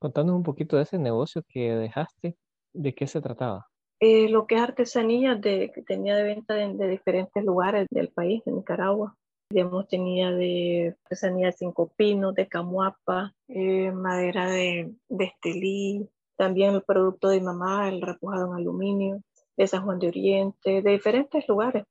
Contanos 0.00 0.34
un 0.34 0.42
poquito 0.42 0.76
de 0.76 0.82
ese 0.82 0.98
negocio 0.98 1.44
que 1.48 1.76
dejaste, 1.76 2.36
¿de 2.72 2.92
qué 2.92 3.06
se 3.06 3.20
trataba? 3.20 3.67
Eh, 4.00 4.28
lo 4.28 4.46
que 4.46 4.54
es 4.54 4.60
artesanía 4.60 5.34
de, 5.34 5.72
que 5.74 5.82
tenía 5.82 6.14
de 6.16 6.22
venta 6.22 6.54
de, 6.54 6.88
diferentes 6.88 7.44
lugares 7.44 7.86
del 7.90 8.08
país, 8.08 8.42
de 8.44 8.52
Nicaragua. 8.52 9.16
Digamos, 9.50 9.88
tenía 9.88 10.30
de 10.30 10.94
artesanía 11.04 11.46
de 11.46 11.52
cinco 11.52 11.90
pinos, 11.96 12.34
de 12.34 12.46
camuapa, 12.46 13.34
eh, 13.48 13.90
madera 13.90 14.50
de, 14.50 14.94
de 15.08 15.24
estelí, 15.24 16.08
también 16.36 16.74
el 16.74 16.82
producto 16.82 17.28
de 17.28 17.40
mamá, 17.40 17.88
el 17.88 18.00
repujado 18.00 18.46
en 18.46 18.54
aluminio, 18.54 19.20
de 19.56 19.66
San 19.66 19.84
Juan 19.84 19.98
de 19.98 20.08
Oriente, 20.08 20.82
de 20.82 20.90
diferentes 20.90 21.48
lugares. 21.48 21.84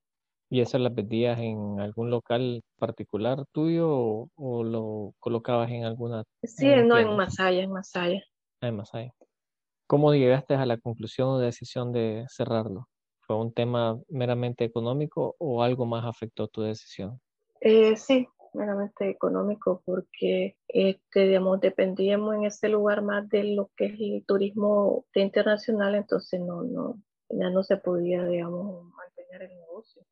¿Y 0.50 0.62
eso 0.62 0.78
las 0.78 0.96
vendías 0.96 1.38
en 1.40 1.82
algún 1.82 2.10
local 2.10 2.62
particular 2.80 3.44
tuyo 3.52 4.30
o, 4.34 4.64
lo 4.64 5.14
colocabas 5.20 5.70
en 5.72 5.84
alguna? 5.84 6.24
Sí, 6.42 6.68
no, 6.86 6.98
en 6.98 7.18
Masaya, 7.18 7.64
en 7.64 7.72
Masaya. 7.72 8.24
Ah, 8.62 8.70
en 8.70 8.78
Masaya. 8.78 9.14
¿Cómo 9.88 10.14
llegaste 10.14 10.54
a 10.56 10.66
la 10.66 10.78
conclusión 10.78 11.30
o 11.30 11.40
decisión 11.40 11.94
de 11.94 12.26
cerrarlo? 12.30 12.90
¿Fue 13.22 13.38
un 13.38 13.54
tema 13.54 13.98
meramente 14.10 14.66
económico 14.66 15.36
o 15.40 15.64
algo 15.64 15.86
más 15.86 16.06
afectó 16.06 16.50
tu 16.50 16.62
decisión? 16.62 17.22
Eh, 17.62 17.96
sí, 17.96 18.28
meramente 18.54 19.10
económico, 19.10 19.82
porque 19.86 20.58
este, 20.68 21.28
digamos, 21.28 21.62
dependíamos 21.62 22.36
en 22.36 22.46
ese 22.46 22.68
lugar 22.68 23.02
más 23.02 23.30
de 23.30 23.46
lo 23.56 23.72
que 23.78 23.86
es 23.86 23.94
el 24.00 24.26
turismo 24.26 25.06
internacional, 25.14 25.96
entonces 25.96 26.42
no, 26.42 26.64
no, 26.64 27.02
ya 27.30 27.50
no 27.50 27.64
se 27.64 27.78
podía, 27.78 28.26
digamos, 28.26 28.86
mantener 28.94 29.50
el 29.50 29.58
negocio. 29.58 30.04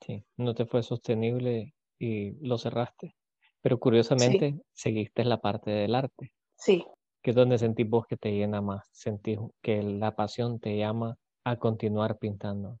Sí, 0.00 0.22
no 0.36 0.54
te 0.54 0.66
fue 0.66 0.82
sostenible 0.82 1.74
y 1.98 2.32
lo 2.46 2.58
cerraste. 2.58 3.16
Pero 3.62 3.80
curiosamente 3.80 4.60
seguiste 4.74 5.24
la 5.24 5.40
parte 5.40 5.70
del 5.70 5.94
arte. 5.94 6.32
Sí, 6.56 6.84
que 7.24 7.30
es 7.30 7.36
donde 7.36 7.56
sentís 7.56 7.88
vos 7.88 8.06
que 8.06 8.18
te 8.18 8.30
llena 8.32 8.60
más, 8.60 8.86
sentís 8.92 9.38
que 9.62 9.82
la 9.82 10.14
pasión 10.14 10.60
te 10.60 10.76
llama 10.76 11.16
a 11.42 11.56
continuar 11.56 12.18
pintando. 12.18 12.78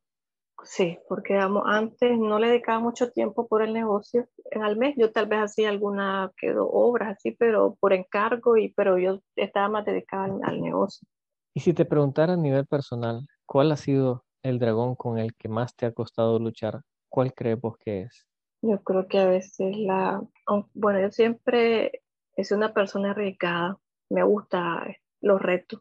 Sí, 0.62 0.98
porque 1.08 1.32
digamos, 1.32 1.62
antes 1.66 2.18
no 2.18 2.38
le 2.38 2.48
dedicaba 2.48 2.78
mucho 2.78 3.10
tiempo 3.10 3.48
por 3.48 3.62
el 3.62 3.72
negocio. 3.72 4.28
En 4.50 4.62
al 4.62 4.76
mes 4.76 4.96
yo 4.98 5.10
tal 5.12 5.26
vez 5.26 5.40
hacía 5.40 5.70
alguna 5.70 6.30
quedó 6.36 6.68
obras 6.68 7.16
así, 7.16 7.32
pero 7.32 7.76
por 7.80 7.94
encargo 7.94 8.58
y 8.58 8.68
pero 8.74 8.98
yo 8.98 9.20
estaba 9.34 9.70
más 9.70 9.86
dedicada 9.86 10.24
al, 10.24 10.38
al 10.42 10.60
negocio. 10.60 11.08
Y 11.54 11.60
si 11.60 11.72
te 11.72 11.86
preguntara 11.86 12.34
a 12.34 12.36
nivel 12.36 12.66
personal, 12.66 13.26
¿cuál 13.46 13.72
ha 13.72 13.76
sido 13.76 14.24
el 14.42 14.58
dragón 14.58 14.94
con 14.94 15.18
el 15.18 15.34
que 15.34 15.48
más 15.48 15.74
te 15.74 15.86
ha 15.86 15.92
costado 15.92 16.38
luchar? 16.38 16.82
¿Cuál 17.08 17.32
crees 17.32 17.58
vos 17.58 17.78
que 17.78 18.02
es? 18.02 18.26
Yo 18.60 18.82
creo 18.82 19.08
que 19.08 19.20
a 19.20 19.26
veces 19.26 19.74
la, 19.78 20.22
bueno, 20.74 21.00
yo 21.00 21.10
siempre 21.10 22.02
sido 22.42 22.58
una 22.58 22.74
persona 22.74 23.12
arriesgada 23.12 23.78
me 24.10 24.22
gusta 24.22 24.86
los 25.20 25.40
retos, 25.40 25.80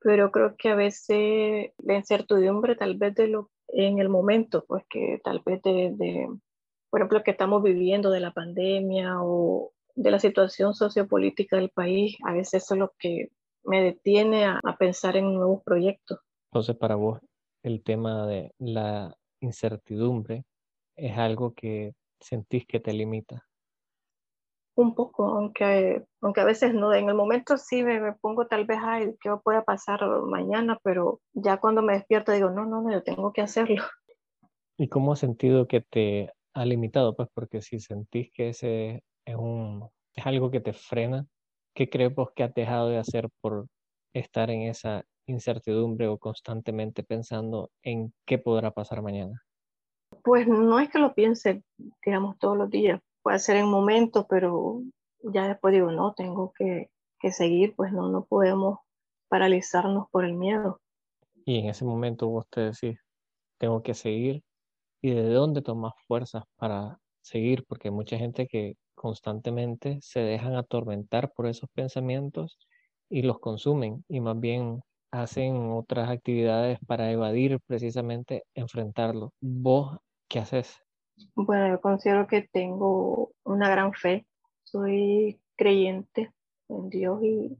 pero 0.00 0.30
creo 0.30 0.56
que 0.56 0.68
a 0.68 0.74
veces 0.74 1.72
la 1.78 1.94
incertidumbre 1.96 2.76
tal 2.76 2.96
vez 2.96 3.14
de 3.14 3.28
lo 3.28 3.50
en 3.68 3.98
el 3.98 4.08
momento, 4.08 4.64
pues 4.66 4.84
que 4.88 5.20
tal 5.24 5.42
vez 5.44 5.60
de, 5.62 6.28
por 6.90 7.00
ejemplo, 7.00 7.22
que 7.22 7.32
estamos 7.32 7.62
viviendo 7.62 8.10
de 8.10 8.20
la 8.20 8.32
pandemia 8.32 9.16
o 9.22 9.72
de 9.94 10.10
la 10.10 10.20
situación 10.20 10.74
sociopolítica 10.74 11.56
del 11.56 11.70
país, 11.70 12.16
a 12.24 12.32
veces 12.32 12.64
eso 12.64 12.74
es 12.74 12.80
lo 12.80 12.92
que 12.98 13.30
me 13.64 13.82
detiene 13.82 14.44
a, 14.44 14.60
a 14.62 14.76
pensar 14.76 15.16
en 15.16 15.34
nuevos 15.34 15.62
proyectos. 15.64 16.20
Entonces, 16.52 16.76
para 16.76 16.94
vos, 16.94 17.20
el 17.62 17.82
tema 17.82 18.26
de 18.26 18.52
la 18.58 19.16
incertidumbre 19.40 20.44
es 20.94 21.18
algo 21.18 21.52
que 21.54 21.94
sentís 22.20 22.66
que 22.66 22.80
te 22.80 22.92
limita 22.92 23.44
un 24.76 24.94
poco, 24.94 25.24
aunque, 25.24 26.04
aunque 26.20 26.40
a 26.42 26.44
veces 26.44 26.74
no, 26.74 26.92
en 26.92 27.08
el 27.08 27.14
momento 27.14 27.56
sí 27.56 27.82
me, 27.82 28.12
pongo 28.12 28.46
tal 28.46 28.66
vez, 28.66 28.78
ay, 28.82 29.16
¿qué 29.20 29.30
puede 29.42 29.62
pasar 29.62 30.06
mañana? 30.26 30.78
Pero 30.82 31.20
ya 31.32 31.56
cuando 31.56 31.82
me 31.82 31.94
despierto 31.94 32.32
digo, 32.32 32.50
no, 32.50 32.66
no, 32.66 32.82
no, 32.82 32.92
yo 32.92 33.02
tengo 33.02 33.32
que 33.32 33.40
hacerlo. 33.40 33.82
¿Y 34.78 34.88
cómo 34.88 35.14
has 35.14 35.20
sentido 35.20 35.66
que 35.66 35.80
te 35.80 36.30
ha 36.54 36.66
limitado? 36.66 37.16
Pues 37.16 37.28
porque 37.32 37.62
si 37.62 37.80
sentís 37.80 38.30
que 38.34 38.50
ese 38.50 39.02
es, 39.24 39.36
un, 39.36 39.88
es 40.14 40.26
algo 40.26 40.50
que 40.50 40.60
te 40.60 40.74
frena, 40.74 41.26
¿qué 41.74 41.88
crees 41.88 42.14
vos 42.14 42.30
que 42.36 42.42
has 42.42 42.52
dejado 42.52 42.90
de 42.90 42.98
hacer 42.98 43.28
por 43.40 43.66
estar 44.12 44.50
en 44.50 44.62
esa 44.62 45.02
incertidumbre 45.26 46.06
o 46.06 46.18
constantemente 46.18 47.02
pensando 47.02 47.70
en 47.82 48.12
qué 48.26 48.36
podrá 48.36 48.72
pasar 48.72 49.00
mañana? 49.00 49.42
Pues 50.22 50.46
no 50.46 50.78
es 50.78 50.90
que 50.90 50.98
lo 50.98 51.14
piense, 51.14 51.62
digamos, 52.04 52.38
todos 52.38 52.58
los 52.58 52.70
días, 52.70 53.00
puede 53.26 53.40
ser 53.40 53.56
en 53.56 53.66
momentos, 53.66 54.24
pero 54.28 54.82
ya 55.32 55.48
después 55.48 55.74
digo, 55.74 55.90
no, 55.90 56.14
tengo 56.14 56.52
que, 56.56 56.90
que 57.18 57.32
seguir, 57.32 57.74
pues 57.74 57.90
no, 57.92 58.08
no 58.08 58.24
podemos 58.24 58.78
paralizarnos 59.28 60.08
por 60.12 60.24
el 60.24 60.34
miedo. 60.34 60.80
Y 61.44 61.58
en 61.58 61.66
ese 61.66 61.84
momento 61.84 62.28
vos 62.28 62.46
te 62.48 62.60
decís, 62.60 63.00
tengo 63.58 63.82
que 63.82 63.94
seguir. 63.94 64.44
¿Y 65.02 65.10
de 65.10 65.28
dónde 65.28 65.60
tomas 65.60 65.92
fuerzas 66.06 66.44
para 66.54 67.00
seguir? 67.20 67.64
Porque 67.66 67.88
hay 67.88 67.94
mucha 67.94 68.16
gente 68.16 68.46
que 68.46 68.74
constantemente 68.94 69.98
se 70.02 70.20
dejan 70.20 70.54
atormentar 70.54 71.32
por 71.32 71.48
esos 71.48 71.68
pensamientos 71.74 72.56
y 73.10 73.22
los 73.22 73.40
consumen 73.40 74.04
y 74.06 74.20
más 74.20 74.38
bien 74.38 74.82
hacen 75.10 75.72
otras 75.72 76.10
actividades 76.10 76.78
para 76.86 77.10
evadir 77.10 77.58
precisamente 77.66 78.44
enfrentarlo. 78.54 79.32
¿Vos 79.40 79.98
qué 80.28 80.38
haces? 80.38 80.85
Bueno, 81.34 81.68
yo 81.68 81.80
considero 81.80 82.26
que 82.26 82.42
tengo 82.42 83.32
una 83.44 83.68
gran 83.68 83.92
fe. 83.92 84.26
Soy 84.64 85.40
creyente 85.56 86.32
en 86.68 86.88
Dios 86.90 87.22
y 87.22 87.56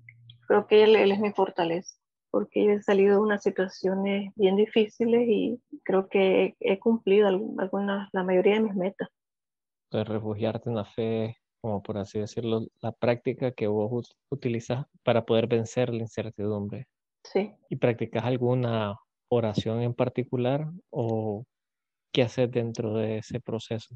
creo 0.46 0.66
que 0.66 0.84
Él, 0.84 0.96
es 0.96 1.18
mi 1.18 1.32
fortaleza, 1.32 1.96
porque 2.30 2.64
yo 2.64 2.72
he 2.72 2.82
salido 2.82 3.16
de 3.16 3.22
unas 3.22 3.42
situaciones 3.42 4.32
bien 4.36 4.56
difíciles 4.56 5.28
y 5.28 5.60
creo 5.84 6.08
que 6.08 6.54
he, 6.60 6.78
cumplido 6.78 7.28
algunas, 7.28 8.08
la 8.12 8.22
mayoría 8.22 8.54
de 8.54 8.60
mis 8.60 8.74
metas. 8.74 9.08
de 9.90 10.04
refugiarte 10.04 10.68
en 10.68 10.76
la 10.76 10.84
fe, 10.84 11.36
como 11.60 11.82
por 11.82 11.98
así 11.98 12.18
decirlo, 12.18 12.66
la 12.80 12.92
práctica 12.92 13.52
que 13.52 13.66
vos 13.66 14.16
utilizas 14.30 14.86
para 15.02 15.24
poder 15.24 15.46
vencer 15.46 15.90
la 15.90 16.02
incertidumbre. 16.02 16.86
Sí. 17.24 17.54
¿Y 17.68 17.76
practicas 17.76 18.24
alguna 18.24 18.96
oración 19.28 19.82
en 19.82 19.94
particular 19.94 20.68
o 20.90 21.44
qué 22.12 22.22
haces 22.22 22.50
dentro 22.50 22.94
de 22.94 23.18
ese 23.18 23.40
proceso? 23.40 23.94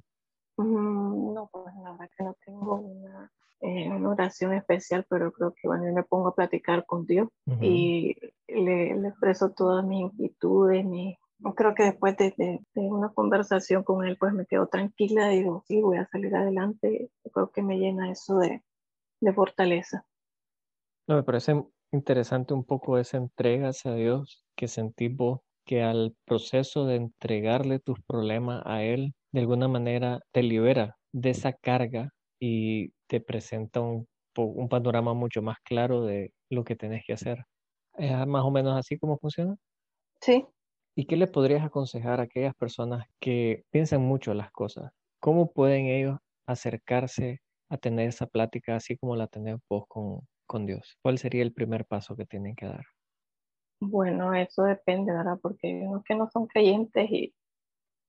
Mm, 0.56 1.34
no, 1.34 1.48
pues 1.52 1.74
la 1.82 1.92
verdad 1.92 2.10
que 2.16 2.24
no 2.24 2.36
tengo 2.44 2.74
una, 2.76 3.32
eh, 3.60 3.88
una, 3.88 4.10
oración 4.10 4.52
especial, 4.52 5.06
pero 5.08 5.32
creo 5.32 5.54
que 5.54 5.68
bueno, 5.68 5.86
yo 5.86 5.92
me 5.92 6.02
pongo 6.02 6.28
a 6.28 6.34
platicar 6.34 6.84
con 6.86 7.06
Dios 7.06 7.28
y 7.60 8.14
le, 8.48 8.94
le, 8.94 9.08
expreso 9.08 9.52
todas 9.52 9.84
mis 9.84 10.02
inquietudes, 10.02 10.84
mis, 10.84 11.16
creo 11.54 11.74
que 11.74 11.84
después 11.84 12.16
de, 12.16 12.34
de, 12.36 12.60
una 12.74 13.10
conversación 13.10 13.82
con 13.82 14.06
él, 14.06 14.16
pues 14.18 14.32
me 14.32 14.46
quedo 14.46 14.66
tranquila, 14.66 15.28
digo, 15.28 15.64
sí, 15.66 15.80
voy 15.80 15.98
a 15.98 16.06
salir 16.06 16.34
adelante, 16.34 17.10
creo 17.32 17.50
que 17.50 17.62
me 17.62 17.78
llena 17.78 18.10
eso 18.10 18.38
de, 18.38 18.62
de 19.20 19.32
fortaleza. 19.32 20.04
No, 21.06 21.16
me 21.16 21.22
parece 21.22 21.64
interesante 21.92 22.54
un 22.54 22.64
poco 22.64 22.98
esa 22.98 23.16
entrega 23.16 23.68
hacia 23.68 23.94
Dios 23.94 24.46
que 24.54 24.68
sentís 24.68 25.16
vos, 25.16 25.40
que 25.70 25.82
al 25.84 26.16
proceso 26.26 26.84
de 26.86 26.96
entregarle 26.96 27.78
tus 27.78 28.00
problemas 28.02 28.62
a 28.66 28.82
Él, 28.82 29.14
de 29.32 29.40
alguna 29.40 29.68
manera 29.68 30.20
te 30.32 30.42
libera 30.42 30.96
de 31.12 31.30
esa 31.30 31.52
carga 31.52 32.10
y 32.40 32.90
te 33.08 33.20
presenta 33.20 33.80
un, 33.80 34.08
un 34.36 34.68
panorama 34.68 35.14
mucho 35.14 35.42
más 35.42 35.58
claro 35.64 36.02
de 36.04 36.32
lo 36.50 36.64
que 36.64 36.74
tenés 36.76 37.04
que 37.06 37.12
hacer. 37.14 37.44
¿Es 37.98 38.26
más 38.26 38.44
o 38.44 38.50
menos 38.50 38.76
así 38.78 38.98
como 38.98 39.18
funciona? 39.18 39.56
Sí, 40.22 40.46
¿Y 40.96 41.06
qué 41.06 41.16
le 41.16 41.26
podrías 41.26 41.64
aconsejar 41.64 42.20
a 42.20 42.24
aquellas 42.24 42.54
personas 42.54 43.06
que 43.20 43.64
piensan 43.70 44.02
mucho 44.02 44.34
las 44.34 44.50
cosas? 44.52 44.92
¿Cómo 45.20 45.52
pueden 45.52 45.86
ellos 45.86 46.18
acercarse 46.46 47.40
a 47.70 47.76
tener 47.78 48.08
esa 48.08 48.26
plática 48.26 48.76
así 48.76 48.96
como 48.96 49.16
la 49.16 49.26
tenés 49.28 49.56
vos 49.68 49.84
con, 49.88 50.20
con 50.46 50.66
Dios? 50.66 50.96
¿Cuál 51.02 51.18
sería 51.18 51.42
el 51.42 51.52
primer 51.52 51.86
paso 51.86 52.16
que 52.16 52.26
tienen 52.26 52.54
que 52.56 52.66
dar? 52.66 52.84
Bueno, 53.80 54.34
eso 54.34 54.64
depende, 54.64 55.12
¿verdad? 55.12 55.38
Porque 55.40 55.68
hay 55.68 55.86
unos 55.86 56.04
que 56.04 56.14
no 56.14 56.28
son 56.30 56.46
creyentes 56.46 57.10
y 57.10 57.34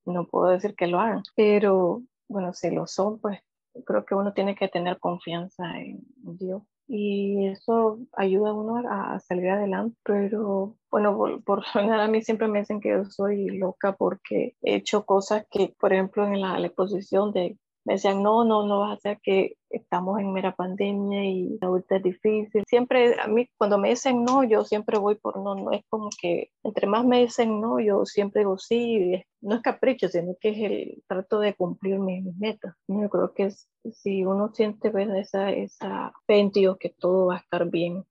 no 0.05 0.27
puedo 0.27 0.49
decir 0.49 0.75
que 0.75 0.87
lo 0.87 0.99
hagan, 0.99 1.23
pero 1.35 2.03
bueno, 2.27 2.53
si 2.53 2.71
lo 2.71 2.87
son, 2.87 3.19
pues 3.19 3.39
creo 3.85 4.05
que 4.05 4.15
uno 4.15 4.33
tiene 4.33 4.55
que 4.55 4.67
tener 4.67 4.99
confianza 4.99 5.79
en 5.79 6.03
Dios 6.17 6.63
y 6.93 7.47
eso 7.47 7.99
ayuda 8.11 8.49
a 8.49 8.53
uno 8.53 8.83
a, 8.89 9.17
salir 9.21 9.49
adelante, 9.49 9.95
pero 10.03 10.75
bueno, 10.89 11.15
por, 11.15 11.41
por 11.43 11.63
a 11.73 12.07
mí 12.09 12.21
siempre 12.21 12.49
me 12.49 12.59
dicen 12.59 12.81
que 12.81 12.89
yo 12.89 13.05
soy 13.05 13.47
loca 13.57 13.95
porque 13.95 14.57
he 14.61 14.75
hecho 14.75 15.05
cosas 15.05 15.45
que, 15.49 15.73
por 15.79 15.93
ejemplo, 15.93 16.25
en 16.27 16.41
la 16.41 16.59
exposición 16.59 17.31
de 17.31 17.57
me 17.85 17.93
decían, 17.93 18.21
no, 18.21 18.43
no, 18.43 18.65
no 18.65 18.79
vas 18.79 18.91
a 18.91 18.93
hacer 18.93 19.19
que 19.23 19.53
estamos 19.69 20.19
en 20.19 20.33
mera 20.33 20.55
pandemia 20.55 21.25
y 21.25 21.57
ahorita 21.61 21.97
es 21.97 22.03
difícil. 22.03 22.63
Siempre, 22.67 23.19
a 23.19 23.27
mí, 23.27 23.47
cuando 23.57 23.77
me 23.77 23.89
dicen 23.89 24.23
no, 24.23 24.43
yo 24.43 24.63
siempre 24.63 24.99
voy 24.99 25.15
por 25.15 25.37
no, 25.37 25.55
no 25.55 25.71
es 25.71 25.83
como 25.89 26.09
que 26.21 26.51
entre 26.63 26.87
más 26.87 27.05
me 27.05 27.21
dicen 27.21 27.59
no, 27.61 27.79
yo 27.79 28.05
siempre 28.05 28.41
digo 28.41 28.57
sí, 28.57 29.23
no 29.41 29.55
es 29.55 29.61
capricho, 29.61 30.07
sino 30.07 30.35
que 30.39 30.49
es 30.49 30.57
el 30.59 31.03
trato 31.07 31.39
de 31.39 31.55
cumplir 31.55 31.99
mis, 31.99 32.23
metas. 32.37 32.75
Yo 32.87 33.09
creo 33.09 33.33
que 33.33 33.51
si 33.91 34.23
uno 34.25 34.53
siente 34.53 34.89
ver 34.89 35.09
esa, 35.15 35.51
esa 35.51 36.13
fe 36.27 36.51
que 36.79 36.89
todo 36.89 37.27
va 37.27 37.35
a 37.35 37.39
estar 37.39 37.69
bien, 37.69 38.03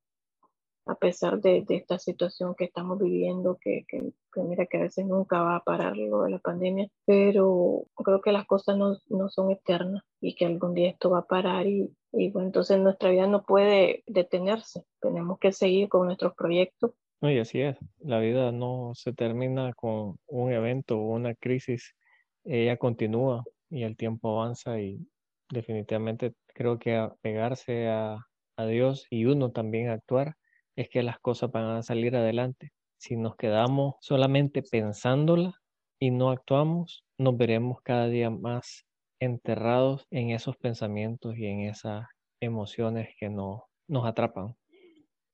a 0.91 0.97
pesar 0.97 1.41
de, 1.41 1.63
de, 1.63 1.77
esta 1.77 1.99
situación 1.99 2.57
que 2.57 2.65
estamos 2.65 2.99
viviendo, 2.99 3.59
que, 3.61 3.85
que, 3.87 4.13
mira 4.43 4.67
que 4.67 4.79
a 4.79 4.83
veces 4.83 5.07
nunca 5.07 5.41
va 5.41 5.57
a 5.57 5.65
parar 5.65 5.97
lo 5.97 6.23
de 6.23 6.31
la 6.31 6.39
pandemia, 6.41 6.89
pero 7.07 7.85
creo 7.95 8.21
que 8.21 8.33
las 8.33 8.45
cosas 8.47 8.77
no, 8.77 8.97
no 9.09 9.29
son 9.29 9.53
eternas 9.53 10.03
y 10.21 10.35
que 10.35 10.47
algún 10.47 10.75
día 10.75 10.91
esto 10.91 11.11
va 11.11 11.21
a 11.21 11.27
parar 11.27 11.67
y, 11.69 11.95
y 12.13 12.31
bueno, 12.31 12.49
entonces 12.49 12.79
nuestra 12.81 13.11
vida 13.11 13.29
no 13.29 13.45
puede 13.45 14.03
detenerse, 14.09 14.83
tenemos 15.01 15.39
que 15.39 15.53
seguir 15.53 15.89
con 15.89 16.07
nuestros 16.07 16.35
proyectos. 16.35 16.91
y 17.23 17.39
así 17.39 17.61
es, 17.61 17.77
la 18.01 18.19
vida 18.19 18.51
no 18.51 18.91
se 18.95 19.13
termina 19.13 19.73
con 19.75 20.17
un 20.27 20.53
evento 20.53 20.99
o 20.99 21.15
una 21.15 21.37
crisis, 21.37 21.95
ella 22.43 22.77
continúa 22.79 23.45
y 23.69 23.85
el 23.85 23.97
tiempo 23.97 24.41
avanza 24.41 24.81
y 24.81 25.07
definitivamente 25.51 26.35
creo 26.49 26.81
que 26.81 26.97
apegarse 26.97 27.87
a, 27.87 28.17
a 28.57 28.67
Dios 28.67 29.07
y 29.09 29.27
uno 29.27 29.53
también 29.53 29.89
actuar 29.89 30.35
es 30.77 30.89
que 30.89 31.03
las 31.03 31.19
cosas 31.19 31.51
van 31.51 31.77
a 31.77 31.83
salir 31.83 32.17
adelante. 32.17 32.73
Si 32.99 33.17
nos 33.17 33.37
quedamos 33.37 33.95
solamente 34.01 34.63
pensándola 34.63 35.55
y 35.99 36.11
no 36.11 36.31
actuamos, 36.31 37.05
nos 37.19 37.37
veremos 37.37 37.81
cada 37.83 38.09
día 38.09 38.31
más 38.31 38.85
enterrados 39.21 40.07
en 40.11 40.31
esos 40.31 40.57
pensamientos 40.57 41.37
y 41.37 41.47
en 41.47 41.61
esas 41.61 42.07
emociones 42.41 43.15
que 43.19 43.29
no, 43.29 43.67
nos 43.89 44.07
atrapan. 44.07 44.57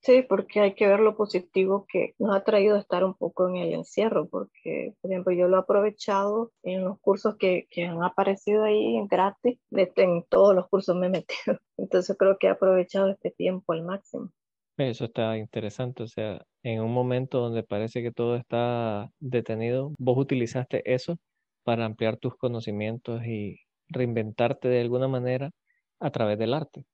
Sí, 0.00 0.22
porque 0.22 0.60
hay 0.60 0.74
que 0.74 0.86
ver 0.86 1.00
lo 1.00 1.16
positivo 1.16 1.84
que 1.88 2.14
nos 2.18 2.36
ha 2.36 2.44
traído 2.44 2.76
estar 2.76 3.04
un 3.04 3.14
poco 3.14 3.48
en 3.48 3.56
el 3.56 3.72
encierro, 3.72 4.28
porque, 4.28 4.94
por 5.00 5.10
ejemplo, 5.10 5.32
yo 5.32 5.48
lo 5.48 5.56
he 5.56 5.60
aprovechado 5.60 6.52
en 6.62 6.84
los 6.84 7.00
cursos 7.00 7.36
que, 7.38 7.66
que 7.70 7.86
han 7.86 8.02
aparecido 8.04 8.62
ahí 8.62 9.04
gratis, 9.10 9.58
en 9.72 10.24
todos 10.28 10.54
los 10.54 10.68
cursos 10.68 10.94
me 10.94 11.06
he 11.06 11.10
metido. 11.10 11.58
Entonces 11.76 12.16
creo 12.16 12.38
que 12.38 12.46
he 12.46 12.50
aprovechado 12.50 13.08
este 13.10 13.32
tiempo 13.32 13.72
al 13.72 13.82
máximo. 13.82 14.30
Eso 14.78 15.06
está 15.06 15.38
interesante, 15.38 16.02
o 16.02 16.06
sea, 16.06 16.44
en 16.62 16.82
un 16.82 16.92
momento 16.92 17.40
donde 17.40 17.62
parece 17.62 18.02
que 18.02 18.12
todo 18.12 18.36
está 18.36 19.10
detenido, 19.18 19.94
vos 19.98 20.18
utilizaste 20.18 20.82
eso 20.92 21.16
para 21.64 21.86
ampliar 21.86 22.18
tus 22.18 22.36
conocimientos 22.36 23.24
y 23.24 23.58
reinventarte 23.88 24.68
de 24.68 24.82
alguna 24.82 25.08
manera 25.08 25.50
a 25.98 26.10
través 26.10 26.38
del 26.38 26.52
arte. 26.52 26.84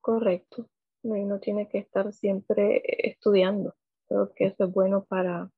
Correcto, 0.00 0.68
uno 1.02 1.40
tiene 1.40 1.68
que 1.68 1.78
estar 1.78 2.12
siempre 2.12 2.82
estudiando, 2.84 3.74
creo 4.08 4.32
que 4.32 4.46
eso 4.46 4.64
es 4.64 4.72
bueno 4.72 5.04
para, 5.08 5.50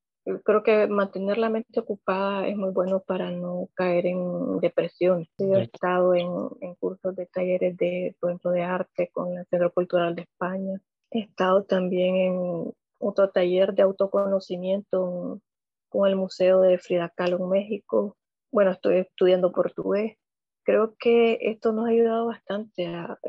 creo 0.43 0.63
que 0.63 0.87
mantener 0.87 1.37
la 1.37 1.49
mente 1.49 1.79
ocupada 1.79 2.47
es 2.47 2.57
muy 2.57 2.71
bueno 2.71 3.03
para 3.05 3.29
no 3.29 3.69
caer 3.75 4.07
en 4.07 4.59
depresión. 4.61 5.27
Yo 5.37 5.57
he 5.57 5.63
estado 5.63 6.15
en, 6.15 6.27
en 6.61 6.73
cursos 6.73 7.15
de 7.15 7.27
talleres 7.27 7.77
de, 7.77 8.15
por 8.19 8.31
ejemplo, 8.31 8.49
de 8.49 8.63
arte 8.63 9.11
con 9.13 9.37
el 9.37 9.45
Centro 9.45 9.71
Cultural 9.71 10.15
de 10.15 10.23
España 10.23 10.81
He 11.13 11.19
estado 11.19 11.63
también 11.63 12.15
en 12.15 12.73
otro 12.97 13.29
taller 13.29 13.75
de 13.75 13.83
autoconocimiento 13.83 15.39
con 15.87 16.09
el 16.09 16.15
Museo 16.15 16.61
de 16.61 16.79
Frida 16.79 17.13
Kahlo 17.15 17.37
en 17.37 17.49
México. 17.49 18.17
Bueno, 18.51 18.71
estoy 18.71 18.97
estudiando 18.97 19.51
portugués. 19.51 20.17
Creo 20.63 20.95
que 20.97 21.37
esto 21.41 21.71
nos 21.71 21.85
ha 21.85 21.89
ayudado 21.89 22.25
bastante, 22.25 22.87
a 22.87 23.19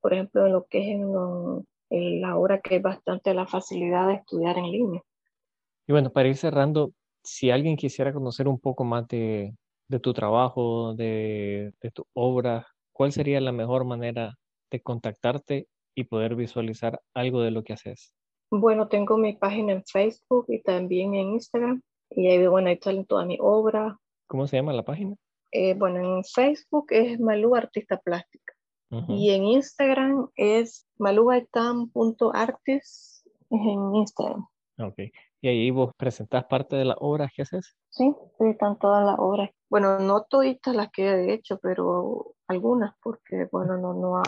por 0.00 0.12
ejemplo, 0.12 0.46
en 0.46 0.52
lo 0.52 0.64
que 0.64 0.78
es 0.80 1.00
en, 1.90 2.20
la 2.20 2.36
hora 2.36 2.60
que 2.60 2.76
es 2.76 2.82
bastante 2.82 3.32
la 3.32 3.46
facilidad 3.46 4.08
de 4.08 4.14
estudiar 4.14 4.58
en 4.58 4.72
línea. 4.72 5.02
Y 5.86 5.92
bueno, 5.92 6.10
para 6.10 6.28
ir 6.28 6.36
cerrando, 6.36 6.94
si 7.22 7.52
alguien 7.52 7.76
quisiera 7.76 8.12
conocer 8.12 8.48
un 8.48 8.58
poco 8.58 8.82
más 8.82 9.06
de, 9.06 9.54
de 9.86 10.00
tu 10.00 10.12
trabajo, 10.12 10.94
de, 10.94 11.72
de 11.80 11.90
tu 11.92 12.04
obra, 12.12 12.66
¿cuál 12.92 13.12
sería 13.12 13.40
la 13.40 13.52
mejor 13.52 13.84
manera 13.84 14.34
de 14.72 14.80
contactarte 14.80 15.68
y 15.94 16.04
poder 16.04 16.34
visualizar 16.34 17.00
algo 17.14 17.42
de 17.42 17.50
lo 17.50 17.64
que 17.64 17.72
haces? 17.72 18.12
Bueno, 18.50 18.88
tengo 18.88 19.16
mi 19.16 19.32
página 19.32 19.72
en 19.72 19.84
Facebook 19.84 20.46
y 20.48 20.62
también 20.62 21.14
en 21.14 21.32
Instagram. 21.32 21.82
Y 22.10 22.28
ahí, 22.28 22.46
bueno, 22.46 22.68
ahí 22.68 22.78
salen 22.80 23.06
toda 23.06 23.24
mi 23.24 23.38
obra. 23.40 23.98
¿Cómo 24.28 24.46
se 24.46 24.56
llama 24.56 24.72
la 24.72 24.84
página? 24.84 25.16
Eh, 25.50 25.74
bueno, 25.74 26.18
en 26.18 26.24
Facebook 26.24 26.86
es 26.90 27.18
Malú 27.20 27.54
Artista 27.54 27.98
Plástica. 27.98 28.54
Y 29.08 29.30
en 29.30 29.44
Instagram 29.44 30.28
es 30.36 30.86
malugaitam.artis 30.98 33.24
en 33.50 33.94
Instagram. 33.96 34.46
Ok. 34.78 34.94
¿Y 35.40 35.48
ahí 35.48 35.68
vos 35.72 35.90
presentás 35.96 36.44
parte 36.44 36.76
de 36.76 36.84
las 36.84 36.96
obras 37.00 37.32
que 37.34 37.42
haces? 37.42 37.76
Sí, 37.90 38.14
están 38.38 38.78
todas 38.78 39.04
las 39.04 39.16
obras. 39.18 39.50
Bueno, 39.68 39.98
no 39.98 40.22
todas 40.22 40.56
las 40.66 40.92
que 40.92 41.08
he 41.08 41.34
hecho, 41.34 41.58
pero 41.58 42.36
algunas, 42.46 42.94
porque, 43.02 43.48
bueno, 43.50 43.76
no, 43.76 43.94
no, 43.94 44.22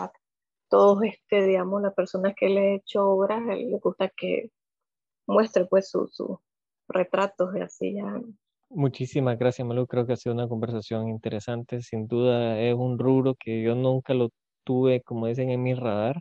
todos, 0.68 1.02
este, 1.04 1.46
digamos, 1.46 1.82
las 1.82 1.94
personas 1.94 2.34
que 2.36 2.48
le 2.48 2.72
he 2.72 2.74
hecho 2.76 3.04
obras, 3.08 3.42
le 3.44 3.78
gusta 3.78 4.08
que 4.08 4.50
muestre 5.26 5.66
pues 5.66 5.90
sus 5.90 6.14
su 6.14 6.40
retratos 6.88 7.54
y 7.56 7.60
así 7.60 7.94
ya. 7.94 8.20
Muchísimas 8.68 9.38
gracias, 9.38 9.66
Malu. 9.66 9.86
Creo 9.86 10.06
que 10.06 10.12
ha 10.12 10.16
sido 10.16 10.34
una 10.34 10.48
conversación 10.48 11.08
interesante. 11.08 11.82
Sin 11.82 12.08
duda 12.08 12.60
es 12.60 12.74
un 12.74 12.98
rubro 12.98 13.34
que 13.34 13.62
yo 13.62 13.74
nunca 13.74 14.14
lo 14.14 14.30
tuve, 14.64 15.02
como 15.02 15.26
dicen, 15.26 15.50
en 15.50 15.62
mi 15.62 15.74
radar. 15.74 16.20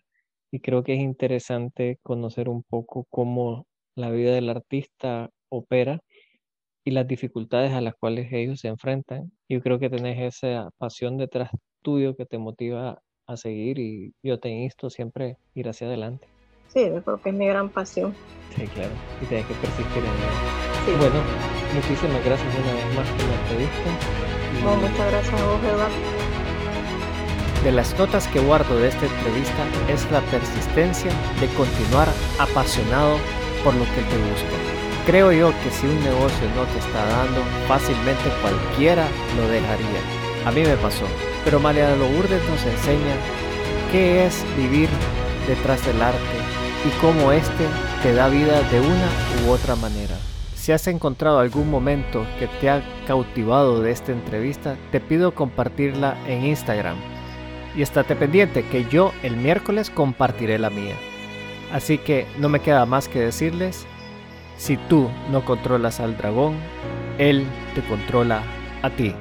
Y 0.51 0.59
creo 0.59 0.83
que 0.83 0.93
es 0.93 1.01
interesante 1.01 1.99
conocer 2.03 2.49
un 2.49 2.63
poco 2.63 3.05
cómo 3.09 3.65
la 3.95 4.11
vida 4.11 4.33
del 4.33 4.49
artista 4.49 5.29
opera 5.49 5.99
y 6.85 6.91
las 6.91 7.07
dificultades 7.07 7.73
a 7.73 7.81
las 7.81 7.95
cuales 7.95 8.31
ellos 8.31 8.59
se 8.59 8.67
enfrentan. 8.67 9.31
Yo 9.49 9.61
creo 9.61 9.79
que 9.79 9.89
tenés 9.89 10.35
esa 10.35 10.69
pasión 10.77 11.17
detrás 11.17 11.49
tuyo 11.81 12.15
que 12.15 12.25
te 12.25 12.37
motiva 12.37 13.01
a 13.27 13.37
seguir 13.37 13.79
y 13.79 14.13
yo 14.23 14.39
te 14.39 14.49
insto 14.49 14.89
siempre 14.89 15.25
a 15.31 15.59
ir 15.59 15.67
hacia 15.69 15.87
adelante. 15.87 16.27
Sí, 16.67 16.91
porque 17.03 17.29
es 17.29 17.35
mi 17.35 17.47
gran 17.47 17.69
pasión. 17.69 18.13
Sí, 18.55 18.67
claro, 18.67 18.91
y 19.21 19.25
tienes 19.25 19.45
que 19.47 19.53
persistir 19.55 19.97
en 19.97 20.03
ello. 20.03 20.85
Sí. 20.85 20.91
Bueno, 20.99 21.21
muchísimas 21.73 22.25
gracias 22.25 22.47
una 22.63 22.73
vez 22.73 22.95
más 22.95 23.09
por 23.09 23.25
la 23.25 23.35
entrevista. 23.41 24.87
muchas 24.89 25.11
gracias 25.11 25.41
a 25.41 25.45
vos, 25.45 25.63
Eduardo. 25.63 25.95
de 27.63 27.71
las 27.71 27.97
notas 27.97 28.27
que 28.27 28.39
guardo 28.39 28.77
de 28.77 28.89
esta 28.89 29.05
entrevista 29.05 29.65
es 29.89 30.09
la 30.11 30.21
persistencia 30.29 31.11
de 31.39 31.47
continuar 31.55 32.07
apasionado 32.39 33.17
por 33.63 33.73
lo 33.73 33.85
que 33.85 34.01
te 34.01 34.17
gusta. 34.29 34.55
Creo 35.07 35.31
yo 35.31 35.51
que 35.63 35.71
si 35.71 35.87
un 35.87 35.99
negocio 36.03 36.47
no 36.55 36.63
te 36.65 36.79
está 36.79 37.05
dando, 37.05 37.41
fácilmente 37.67 38.29
cualquiera 38.41 39.07
lo 39.37 39.47
dejaría. 39.47 40.01
A 40.45 40.51
mí 40.51 40.61
me 40.61 40.75
pasó. 40.77 41.05
Pero 41.45 41.59
María 41.59 41.95
Lourdes 41.95 42.41
nos 42.49 42.65
enseña 42.65 43.15
qué 43.91 44.25
es 44.25 44.43
vivir 44.57 44.89
detrás 45.47 45.85
del 45.85 46.01
arte 46.01 46.19
y 46.85 46.89
cómo 46.99 47.31
éste 47.31 47.67
te 48.01 48.13
da 48.13 48.27
vida 48.29 48.61
de 48.63 48.79
una 48.81 49.45
u 49.45 49.51
otra 49.51 49.75
manera. 49.75 50.15
Si 50.55 50.71
has 50.71 50.87
encontrado 50.87 51.37
algún 51.37 51.69
momento 51.69 52.25
que 52.39 52.47
te 52.47 52.71
ha 52.71 52.81
cautivado 53.05 53.81
de 53.81 53.91
esta 53.91 54.11
entrevista, 54.11 54.75
te 54.91 54.99
pido 54.99 55.35
compartirla 55.35 56.17
en 56.27 56.45
Instagram. 56.45 56.97
Y 57.77 57.83
estate 57.83 58.15
pendiente 58.15 58.65
que 58.65 58.85
yo 58.85 59.13
el 59.21 59.37
miércoles 59.37 59.91
compartiré 59.91 60.57
la 60.57 60.71
mía. 60.71 60.95
Así 61.71 61.99
que 61.99 62.25
no 62.39 62.49
me 62.49 62.61
queda 62.61 62.87
más 62.87 63.07
que 63.07 63.19
decirles, 63.19 63.85
si 64.57 64.77
tú 64.77 65.09
no 65.29 65.45
controlas 65.45 65.99
al 65.99 66.17
dragón, 66.17 66.55
él 67.19 67.45
te 67.75 67.81
controla 67.81 68.41
a 68.81 68.89
ti. 68.89 69.13